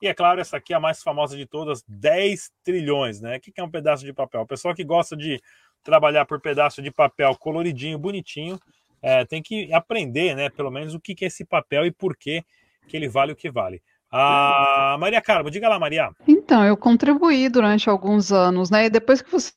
[0.00, 3.38] E é claro, essa aqui é a mais famosa de todas, 10 trilhões, né?
[3.38, 4.42] O que é um pedaço de papel?
[4.42, 5.40] O pessoal que gosta de
[5.86, 8.58] trabalhar por pedaço de papel coloridinho, bonitinho,
[9.00, 10.50] é, tem que aprender, né?
[10.50, 12.44] Pelo menos o que é esse papel e por que,
[12.88, 13.80] que ele vale o que vale.
[14.10, 16.10] A Maria Carmo, diga lá, Maria.
[16.26, 18.86] Então, eu contribuí durante alguns anos, né?
[18.86, 19.52] E depois que você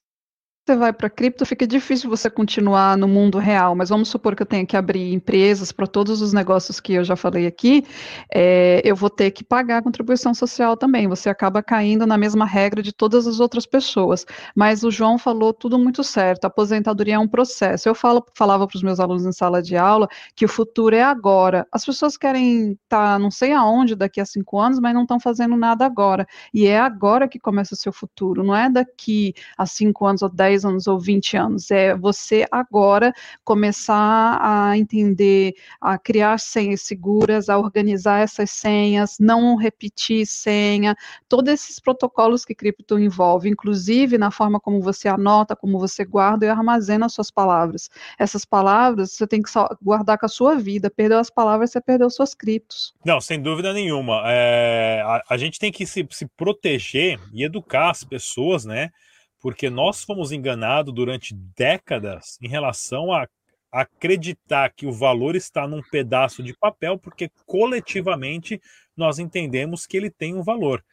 [0.70, 4.44] você vai para cripto, fica difícil você continuar no mundo real, mas vamos supor que
[4.44, 7.84] eu tenha que abrir empresas para todos os negócios que eu já falei aqui,
[8.32, 11.08] é, eu vou ter que pagar a contribuição social também.
[11.08, 14.28] Você acaba caindo na mesma regra de todas as outras pessoas.
[14.56, 16.46] Mas o João falou tudo muito certo.
[16.46, 17.90] A aposentadoria é um processo.
[17.90, 21.02] Eu falo, falava para os meus alunos em sala de aula que o futuro é
[21.02, 21.66] agora.
[21.72, 25.20] As pessoas querem estar tá, não sei aonde daqui a cinco anos, mas não estão
[25.20, 26.28] fazendo nada agora.
[26.54, 30.30] E é agora que começa o seu futuro, não é daqui a cinco anos ou
[30.30, 36.82] dez 10 anos ou 20 anos, é você agora começar a entender, a criar senhas
[36.82, 40.96] seguras, a organizar essas senhas, não repetir senha,
[41.28, 46.46] todos esses protocolos que cripto envolve, inclusive na forma como você anota, como você guarda
[46.46, 47.90] e armazena as suas palavras.
[48.18, 49.50] Essas palavras você tem que
[49.82, 52.94] guardar com a sua vida, perdeu as palavras, você perdeu suas criptos.
[53.06, 54.24] Não, sem dúvida nenhuma.
[54.26, 58.92] É, a, a, gente tem que se, se proteger e educar as pessoas, né?
[59.40, 63.28] Porque nós fomos enganados durante décadas em relação a
[63.72, 68.60] acreditar que o valor está num pedaço de papel, porque coletivamente
[68.98, 70.84] nós entendemos que ele tem um valor.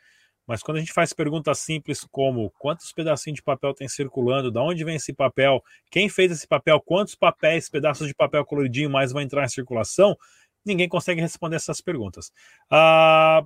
[0.47, 4.59] Mas quando a gente faz perguntas simples como quantos pedacinhos de papel tem circulando, de
[4.59, 9.11] onde vem esse papel, quem fez esse papel, quantos papéis, pedaços de papel coloridinho mais
[9.11, 10.17] vão entrar em circulação,
[10.65, 12.31] ninguém consegue responder essas perguntas.
[12.71, 13.45] Ah,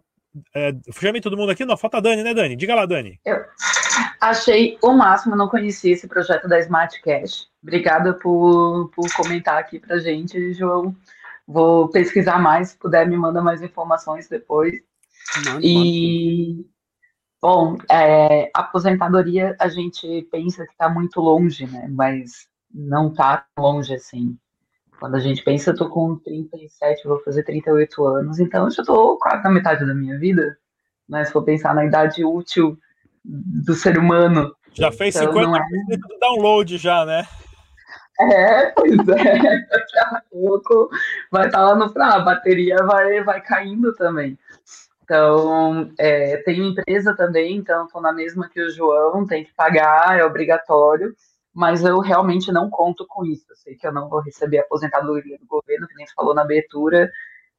[0.54, 1.64] é, chamei todo mundo aqui?
[1.64, 2.56] Não, falta a Dani, né, Dani?
[2.56, 3.20] Diga lá, Dani.
[3.24, 3.44] Eu
[4.20, 7.48] achei o máximo, não conhecia esse projeto da Smart Cash.
[7.62, 10.94] Obrigada por, por comentar aqui pra gente, João.
[11.46, 14.74] Vou pesquisar mais, se puder, me manda mais informações depois.
[15.44, 16.64] Mano, e,
[17.42, 21.88] bom, é, aposentadoria a gente pensa que está muito longe, né?
[21.90, 24.38] Mas não está longe assim.
[25.00, 28.82] Quando a gente pensa, eu tô com 37, vou fazer 38 anos, então eu já
[28.82, 30.58] tô quase na metade da minha vida.
[31.08, 31.24] Né?
[31.24, 32.78] Se for pensar na idade útil
[33.24, 34.54] do ser humano.
[34.74, 35.58] Já fez então, 50%
[35.90, 35.96] é...
[35.96, 37.26] do download já, né?
[38.20, 38.94] É, pois é.
[39.70, 40.90] Daqui a pouco
[41.32, 44.38] vai estar tá lá no final, a bateria vai, vai caindo também.
[45.02, 50.18] Então, é, tem empresa também, então estou na mesma que o João, tem que pagar,
[50.18, 51.14] é obrigatório
[51.60, 53.44] mas eu realmente não conto com isso.
[53.50, 57.12] Eu sei que eu não vou receber aposentadoria do governo, que nem falou na abertura,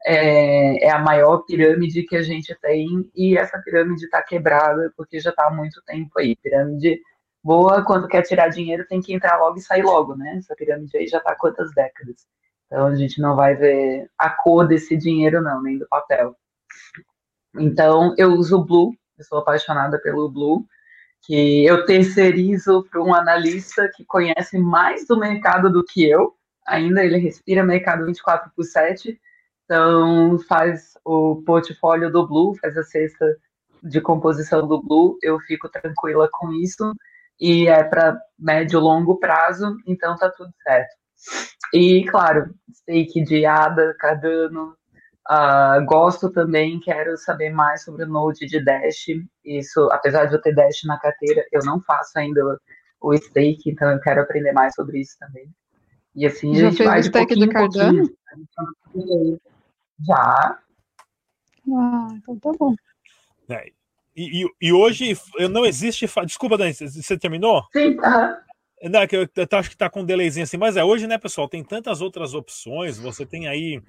[0.03, 5.19] é, é a maior pirâmide que a gente tem, e essa pirâmide está quebrada, porque
[5.19, 6.35] já está há muito tempo aí.
[6.35, 6.99] Pirâmide
[7.43, 10.37] boa, quando quer tirar dinheiro, tem que entrar logo e sair logo, né?
[10.39, 12.25] Essa pirâmide aí já está há quantas décadas?
[12.65, 16.35] Então a gente não vai ver a cor desse dinheiro, não, nem do papel.
[17.55, 20.65] Então eu uso o Blue, eu sou apaixonada pelo Blue
[21.23, 26.35] que eu terceirizo para um analista que conhece mais do mercado do que eu,
[26.67, 29.19] ainda ele respira mercado 24 por 7,
[29.65, 33.25] então faz o portfólio do Blue, faz a cesta
[33.83, 36.93] de composição do Blue, eu fico tranquila com isso,
[37.39, 40.95] e é para médio longo prazo, então tá tudo certo.
[41.73, 44.75] E, claro, stake de ADA, Cardano,
[45.29, 49.05] Uh, gosto também, quero saber mais sobre o Node de Dash.
[49.45, 52.41] Isso, apesar de eu ter Dash na carteira, eu não faço ainda
[52.99, 55.49] o stake, então eu quero aprender mais sobre isso também.
[56.15, 58.03] E assim Já a gente vai de pouquinho em pouquinho.
[60.07, 60.59] Já.
[61.73, 62.75] Ah, então tá bom.
[63.49, 63.67] É,
[64.15, 65.13] e, e, e, hoje
[65.51, 66.05] não existe.
[66.25, 67.63] Desculpa, Dani, você terminou?
[67.71, 68.37] Sim, aham.
[68.83, 71.17] Não, é eu, eu acho que tá com um delayzinho assim, mas é hoje, né,
[71.17, 71.47] pessoal?
[71.47, 72.97] Tem tantas outras opções.
[72.97, 73.79] Você tem aí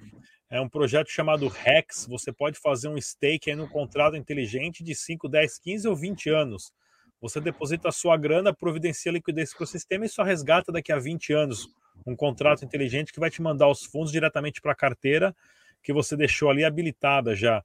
[0.53, 2.05] é um projeto chamado Rex.
[2.07, 6.29] Você pode fazer um stake aí no contrato inteligente de 5, 10, 15 ou 20
[6.29, 6.71] anos.
[7.19, 10.99] Você deposita a sua grana, providencia liquidez para o sistema e só resgata daqui a
[10.99, 11.67] 20 anos
[12.05, 15.35] um contrato inteligente que vai te mandar os fundos diretamente para a carteira
[15.81, 17.63] que você deixou ali habilitada já.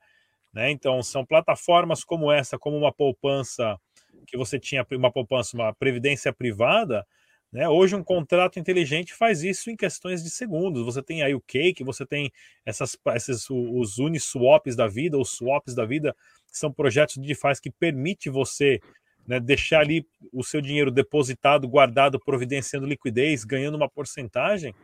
[0.50, 0.70] Né?
[0.70, 3.78] Então, são plataformas como essa, como uma poupança
[4.26, 7.06] que você tinha uma poupança, uma previdência privada,
[7.52, 7.68] né?
[7.68, 10.84] Hoje um contrato inteligente faz isso em questões de segundos.
[10.84, 12.30] Você tem aí o Cake, você tem
[12.64, 16.14] essas, esses, os Uniswaps da vida, os swaps da vida,
[16.50, 18.80] que são projetos de DeFi que permite você
[19.26, 24.74] né, deixar ali o seu dinheiro depositado, guardado, providenciando liquidez, ganhando uma porcentagem,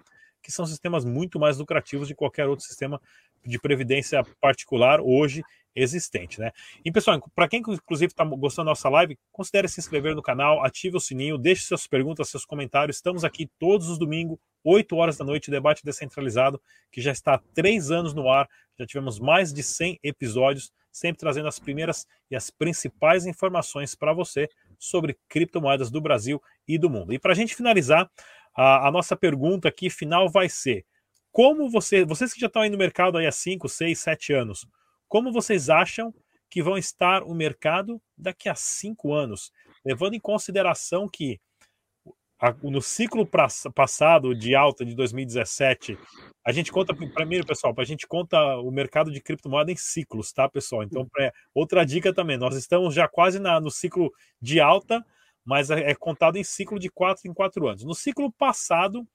[0.45, 3.01] que são sistemas muito mais lucrativos de qualquer outro sistema
[3.45, 5.43] de previdência particular hoje
[5.75, 6.53] existente, né?
[6.85, 10.65] E pessoal, para quem inclusive está gostando da nossa live, considere se inscrever no canal,
[10.65, 12.97] ative o sininho, deixe suas perguntas, seus comentários.
[12.97, 16.61] Estamos aqui todos os domingos, 8 horas da noite, debate descentralizado,
[16.93, 18.49] que já está há três anos no ar.
[18.79, 24.13] Já tivemos mais de 100 episódios, sempre trazendo as primeiras e as principais informações para
[24.13, 27.13] você sobre criptomoedas do Brasil e do mundo.
[27.13, 28.09] E para a gente finalizar,
[28.55, 30.85] a, a nossa pergunta aqui final vai ser:
[31.33, 34.67] como você, vocês que já estão aí no mercado aí há 5, 6, 7 anos,
[35.09, 36.15] como vocês acham
[36.51, 39.51] que vão estar o mercado daqui a cinco anos,
[39.85, 41.41] levando em consideração que
[42.63, 43.27] no ciclo
[43.75, 45.99] passado de alta de 2017,
[46.45, 50.49] a gente conta primeiro, pessoal, a gente conta o mercado de criptomoeda em ciclos, tá,
[50.49, 50.83] pessoal?
[50.83, 55.05] Então, pra, outra dica também, nós estamos já quase na, no ciclo de alta,
[55.45, 57.85] mas é, é contado em ciclo de quatro em quatro anos.
[57.85, 59.07] No ciclo passado,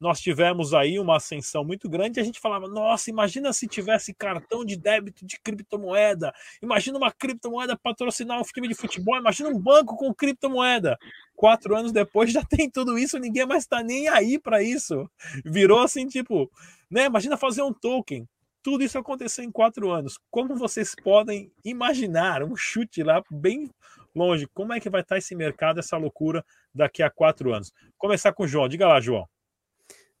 [0.00, 4.12] nós tivemos aí uma ascensão muito grande e a gente falava: nossa, imagina se tivesse
[4.12, 6.32] cartão de débito de criptomoeda,
[6.62, 10.98] imagina uma criptomoeda patrocinar um time de futebol, imagina um banco com criptomoeda.
[11.34, 15.08] Quatro anos depois já tem tudo isso, ninguém mais está nem aí para isso.
[15.44, 16.50] Virou assim, tipo,
[16.90, 17.06] né?
[17.06, 18.28] Imagina fazer um token.
[18.62, 20.18] Tudo isso aconteceu em quatro anos.
[20.30, 23.70] Como vocês podem imaginar, um chute lá bem
[24.14, 26.44] longe, como é que vai estar tá esse mercado, essa loucura
[26.74, 27.72] daqui a quatro anos?
[27.98, 28.68] Começar com o João.
[28.68, 29.28] Diga lá, João.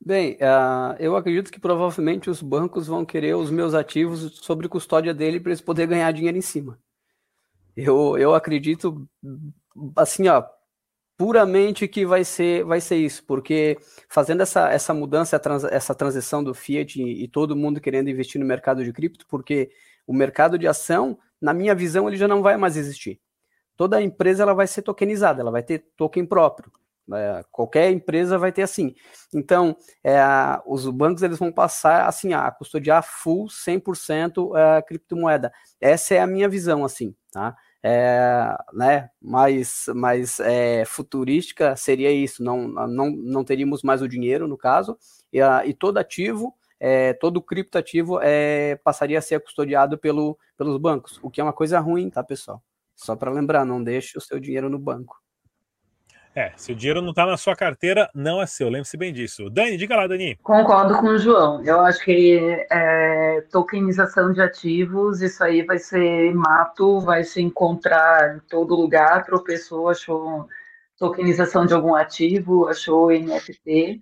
[0.04, 5.14] Bem, uh, eu acredito que provavelmente os bancos vão querer os meus ativos sobre custódia
[5.14, 6.78] dele para eles poderem ganhar dinheiro em cima.
[7.76, 9.08] Eu, eu acredito,
[9.96, 10.44] assim, ó,
[11.16, 13.78] puramente que vai ser, vai ser isso, porque
[14.08, 15.40] fazendo essa, essa mudança,
[15.70, 19.70] essa transição do Fiat e, e todo mundo querendo investir no mercado de cripto, porque
[20.06, 23.20] o mercado de ação, na minha visão, ele já não vai mais existir.
[23.76, 26.70] Toda empresa ela vai ser tokenizada, ela vai ter token próprio.
[27.12, 28.94] É, qualquer empresa vai ter assim.
[29.32, 30.18] Então, é,
[30.66, 35.52] os bancos eles vão passar assim a custodiar full 100% é, criptomoeda.
[35.80, 37.54] Essa é a minha visão assim, tá?
[37.86, 44.48] É, né, mais, mais é, futurística seria isso, não, não, não teríamos mais o dinheiro,
[44.48, 44.96] no caso,
[45.30, 50.78] e, a, e todo ativo, é, todo criptoativo é, passaria a ser custodiado pelo, pelos
[50.78, 52.62] bancos, o que é uma coisa ruim, tá, pessoal?
[52.94, 55.16] Só para lembrar, não deixe o seu dinheiro no banco.
[56.36, 58.68] É, se o dinheiro não está na sua carteira, não é seu.
[58.68, 59.48] Lembre-se bem disso.
[59.48, 60.36] Dani, diga lá, Dani.
[60.42, 61.62] Concordo com o João.
[61.64, 68.36] Eu acho que é, tokenização de ativos, isso aí vai ser mato, vai se encontrar
[68.36, 69.24] em todo lugar.
[69.24, 70.48] Tropeçou, achou
[70.98, 74.00] tokenização de algum ativo, achou NFT.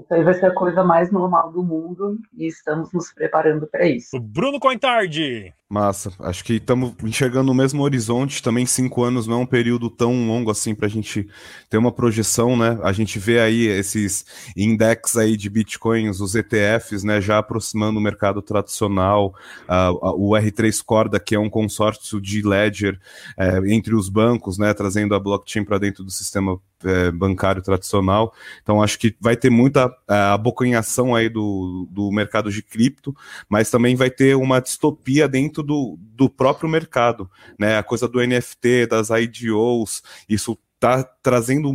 [0.00, 3.86] Isso aí vai ser a coisa mais normal do mundo e estamos nos preparando para
[3.86, 4.18] isso.
[4.18, 5.52] Bruno Cointardi.
[5.68, 6.12] Massa.
[6.20, 8.40] Acho que estamos enxergando o mesmo horizonte.
[8.40, 11.28] Também cinco anos não é um período tão longo assim para a gente
[11.68, 12.78] ter uma projeção, né?
[12.84, 14.24] A gente vê aí esses
[14.56, 17.20] index aí de bitcoins, os ETFs, né?
[17.20, 19.34] Já aproximando o mercado tradicional.
[19.68, 23.00] Uh, o R3 Corda, que é um consórcio de ledger
[23.36, 24.72] é, entre os bancos, né?
[24.72, 28.32] Trazendo a blockchain para dentro do sistema é, bancário tradicional.
[28.62, 33.16] Então acho que vai ter muita é, abocanhação aí do, do mercado de cripto,
[33.48, 37.78] mas também vai ter uma distopia dentro do, do próprio mercado, né?
[37.78, 41.72] A coisa do NFT, das IDOs, isso tá trazendo.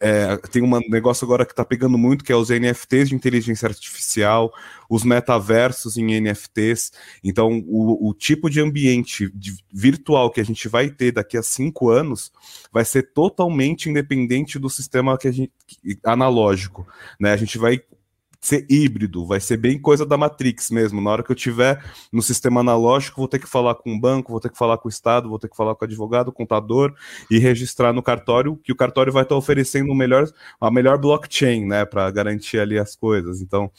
[0.00, 3.68] É, tem um negócio agora que tá pegando muito, que é os NFTs de inteligência
[3.68, 4.52] artificial,
[4.88, 6.92] os metaversos em NFTs.
[7.22, 11.42] Então, o, o tipo de ambiente de, virtual que a gente vai ter daqui a
[11.42, 12.32] cinco anos
[12.72, 15.52] vai ser totalmente independente do sistema que a gente,
[16.04, 16.86] analógico.
[17.18, 17.32] Né?
[17.32, 17.82] A gente vai
[18.40, 21.00] ser híbrido, vai ser bem coisa da Matrix mesmo.
[21.00, 24.32] Na hora que eu tiver no sistema analógico, vou ter que falar com o banco,
[24.32, 26.94] vou ter que falar com o Estado, vou ter que falar com o advogado, contador
[27.30, 30.26] e registrar no cartório, que o cartório vai estar oferecendo o melhor,
[30.60, 33.42] a melhor blockchain, né, para garantir ali as coisas.
[33.42, 33.70] Então,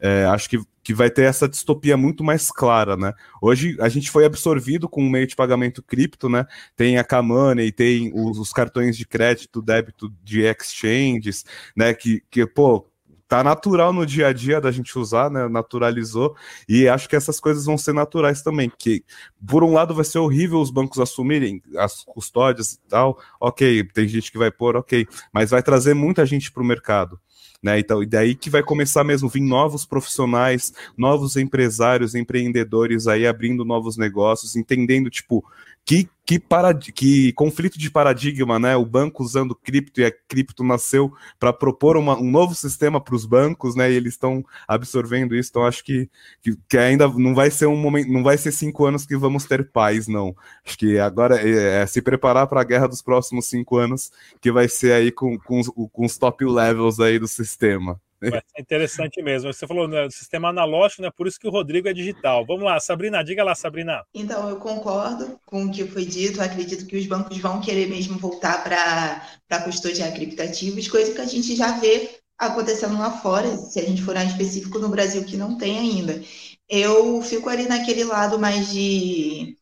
[0.00, 3.14] é, acho que que vai ter essa distopia muito mais clara, né?
[3.40, 6.46] Hoje a gente foi absorvido com o meio de pagamento cripto, né?
[6.76, 11.42] Tem a K-Money, tem os, os, cartões de crédito, débito de exchanges,
[11.74, 11.94] né?
[11.94, 12.86] Que, que pô,
[13.34, 15.48] tá natural no dia a dia da gente usar, né?
[15.48, 16.36] Naturalizou.
[16.68, 18.70] E acho que essas coisas vão ser naturais também.
[18.78, 19.02] Que,
[19.44, 23.18] por um lado, vai ser horrível os bancos assumirem as custódias e tal.
[23.40, 25.04] Ok, tem gente que vai pôr, ok.
[25.32, 27.18] Mas vai trazer muita gente para o mercado.
[27.60, 33.26] Né, então, e daí que vai começar mesmo vir novos profissionais, novos empresários, empreendedores aí
[33.26, 35.42] abrindo novos negócios, entendendo, tipo,
[35.84, 36.90] que, que, parad...
[36.92, 38.74] que conflito de paradigma, né?
[38.76, 43.14] O banco usando cripto e a cripto nasceu para propor uma, um novo sistema para
[43.14, 43.90] os bancos, né?
[43.90, 45.50] E eles estão absorvendo isso.
[45.50, 46.08] Então acho que,
[46.42, 49.44] que, que, ainda não vai ser um momento, não vai ser cinco anos que vamos
[49.44, 50.34] ter paz, não.
[50.64, 54.10] Acho que agora é, é se preparar para a guerra dos próximos cinco anos,
[54.40, 58.00] que vai ser aí com, com, os, com os top levels aí do sistema.
[58.20, 59.52] Vai ser interessante mesmo.
[59.52, 61.10] Você falou né, sistema analógico, né?
[61.14, 62.44] Por isso que o Rodrigo é digital.
[62.46, 64.02] Vamos lá, Sabrina, diga lá, Sabrina.
[64.14, 66.40] Então, eu concordo com o que foi dito.
[66.40, 71.54] Acredito que os bancos vão querer mesmo voltar para custodiar criptativos, coisa que a gente
[71.54, 75.56] já vê acontecendo lá fora, se a gente for mais específico no Brasil, que não
[75.56, 76.20] tem ainda.
[76.68, 79.56] Eu fico ali naquele lado mais de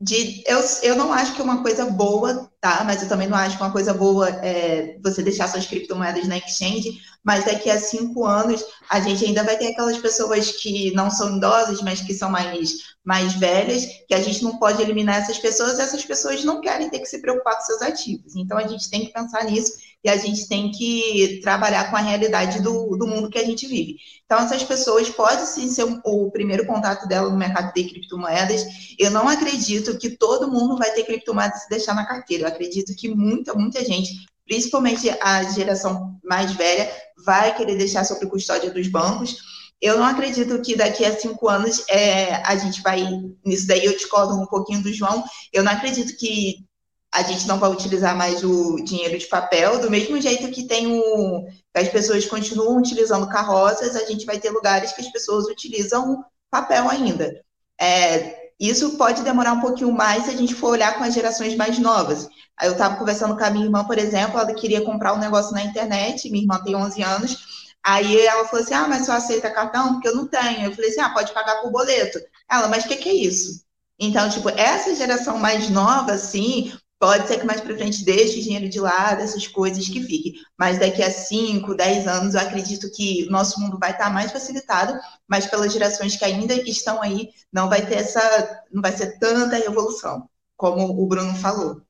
[0.00, 2.82] de, eu, eu não acho que é uma coisa boa, tá?
[2.84, 6.38] Mas eu também não acho que uma coisa boa é você deixar suas criptomoedas na
[6.38, 11.10] exchange, mas daqui a cinco anos a gente ainda vai ter aquelas pessoas que não
[11.10, 12.70] são idosas, mas que são mais,
[13.04, 17.00] mais velhas, que a gente não pode eliminar essas pessoas, essas pessoas não querem ter
[17.00, 18.34] que se preocupar com seus ativos.
[18.36, 19.72] Então a gente tem que pensar nisso
[20.02, 23.66] e a gente tem que trabalhar com a realidade do, do mundo que a gente
[23.66, 23.96] vive.
[24.24, 28.64] Então, essas pessoas podem sim ser o primeiro contato dela no mercado de criptomoedas.
[28.98, 32.44] Eu não acredito que todo mundo vai ter criptomoedas se deixar na carteira.
[32.44, 34.10] Eu acredito que muita, muita gente,
[34.46, 36.90] principalmente a geração mais velha,
[37.24, 39.36] vai querer deixar sob custódia dos bancos.
[39.80, 43.02] Eu não acredito que daqui a cinco anos é, a gente vai.
[43.44, 45.24] Nisso daí eu discordo um pouquinho do João.
[45.52, 46.66] Eu não acredito que
[47.12, 50.86] a gente não vai utilizar mais o dinheiro de papel, do mesmo jeito que tem
[50.86, 51.46] o.
[51.74, 56.88] as pessoas continuam utilizando carroças, a gente vai ter lugares que as pessoas utilizam papel
[56.88, 57.42] ainda.
[57.80, 61.56] É, isso pode demorar um pouquinho mais se a gente for olhar com as gerações
[61.56, 62.28] mais novas.
[62.56, 65.52] Aí eu estava conversando com a minha irmã, por exemplo, ela queria comprar um negócio
[65.52, 67.36] na internet, minha irmã tem 11 anos,
[67.82, 69.94] aí ela falou assim, ah, mas você aceita cartão?
[69.94, 70.66] Porque eu não tenho.
[70.66, 72.20] Eu falei assim, ah, pode pagar por boleto.
[72.50, 73.64] Ela, mas o que, que é isso?
[73.98, 78.42] Então, tipo, essa geração mais nova, assim, Pode ser que mais para frente deixe o
[78.42, 80.34] dinheiro de lado, essas coisas que fiquem.
[80.58, 84.30] Mas daqui a 5, 10 anos, eu acredito que o nosso mundo vai estar mais
[84.30, 89.18] facilitado, mas pelas gerações que ainda estão aí, não vai ter essa, não vai ser
[89.18, 90.28] tanta revolução,
[90.58, 91.80] como o Bruno falou.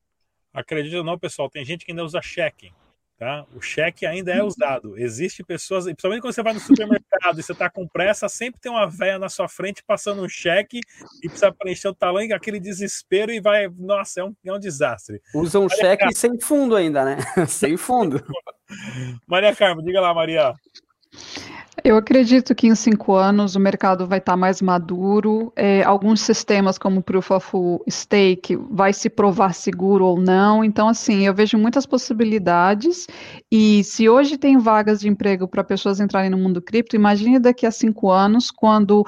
[0.54, 2.72] Acredito ou não, pessoal, tem gente que ainda usa cheque.
[3.20, 3.44] Tá?
[3.54, 4.96] O cheque ainda é usado.
[4.96, 8.72] Existem pessoas, principalmente quando você vai no supermercado e você está com pressa, sempre tem
[8.72, 10.80] uma velha na sua frente passando um cheque
[11.22, 13.68] e precisa preencher o talão e aquele desespero e vai.
[13.68, 15.20] Nossa, é um, é um desastre.
[15.34, 17.18] Usa um Maria cheque sem fundo ainda, né?
[17.46, 18.24] sem fundo.
[19.28, 20.54] Maria Carmo, diga lá, Maria.
[21.82, 25.52] Eu acredito que em cinco anos o mercado vai estar mais maduro.
[25.56, 27.48] É, alguns sistemas, como Proof of
[27.88, 30.62] Stake, vai se provar seguro ou não.
[30.64, 33.06] Então, assim, eu vejo muitas possibilidades.
[33.50, 37.64] E se hoje tem vagas de emprego para pessoas entrarem no mundo cripto, imagine daqui
[37.64, 39.04] a cinco anos, quando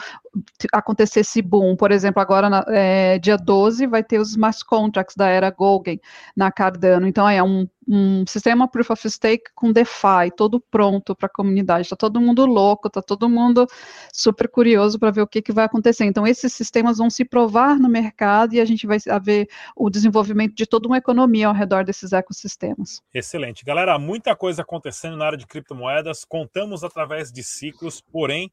[0.73, 1.77] acontecer esse boom.
[1.77, 6.01] Por exemplo, agora, na, é, dia 12, vai ter os smart contracts da era Golden
[6.37, 7.07] na Cardano.
[7.07, 11.83] Então, é um um sistema Proof of Stake com DeFi, todo pronto para a comunidade.
[11.83, 13.66] Está todo mundo louco, está todo mundo
[14.12, 16.05] super curioso para ver o que, que vai acontecer.
[16.05, 20.55] Então, esses sistemas vão se provar no mercado e a gente vai ver o desenvolvimento
[20.55, 23.03] de toda uma economia ao redor desses ecossistemas.
[23.12, 23.64] Excelente.
[23.64, 26.24] Galera, muita coisa acontecendo na área de criptomoedas.
[26.24, 28.51] Contamos através de ciclos, porém,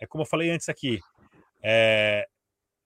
[0.00, 1.00] é como eu falei antes aqui,
[1.62, 2.26] é,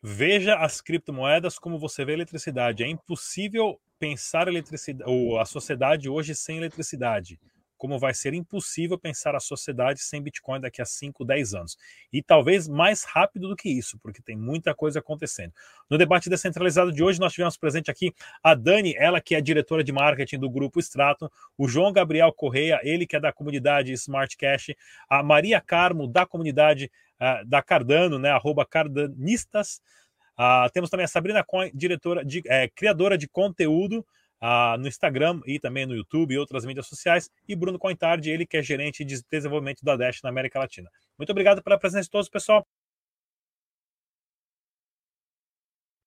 [0.03, 2.85] veja as criptomoedas como você vê a eletricidade.
[2.85, 7.39] É impossível pensar a eletricidade, ou a sociedade hoje sem eletricidade,
[7.79, 11.79] como vai ser impossível pensar a sociedade sem Bitcoin daqui a 5, 10 anos.
[12.13, 15.53] E talvez mais rápido do que isso, porque tem muita coisa acontecendo.
[15.89, 19.85] No debate descentralizado de hoje, nós tivemos presente aqui a Dani, ela que é diretora
[19.85, 24.37] de marketing do Grupo Strato, o João Gabriel Correia, ele que é da comunidade Smart
[24.37, 24.75] Cash,
[25.09, 26.91] a Maria Carmo, da comunidade
[27.21, 29.81] uh, da Cardano, né, arroba cardanistas,
[30.39, 34.07] Uh, temos também a Sabrina Coin, diretora de, é, criadora de conteúdo
[34.41, 37.29] uh, no Instagram e também no YouTube e outras mídias sociais.
[37.49, 40.89] E Bruno Cointardi, ele que é gerente de desenvolvimento da Dash na América Latina.
[41.19, 42.67] Muito obrigado pela presença de todos, pessoal.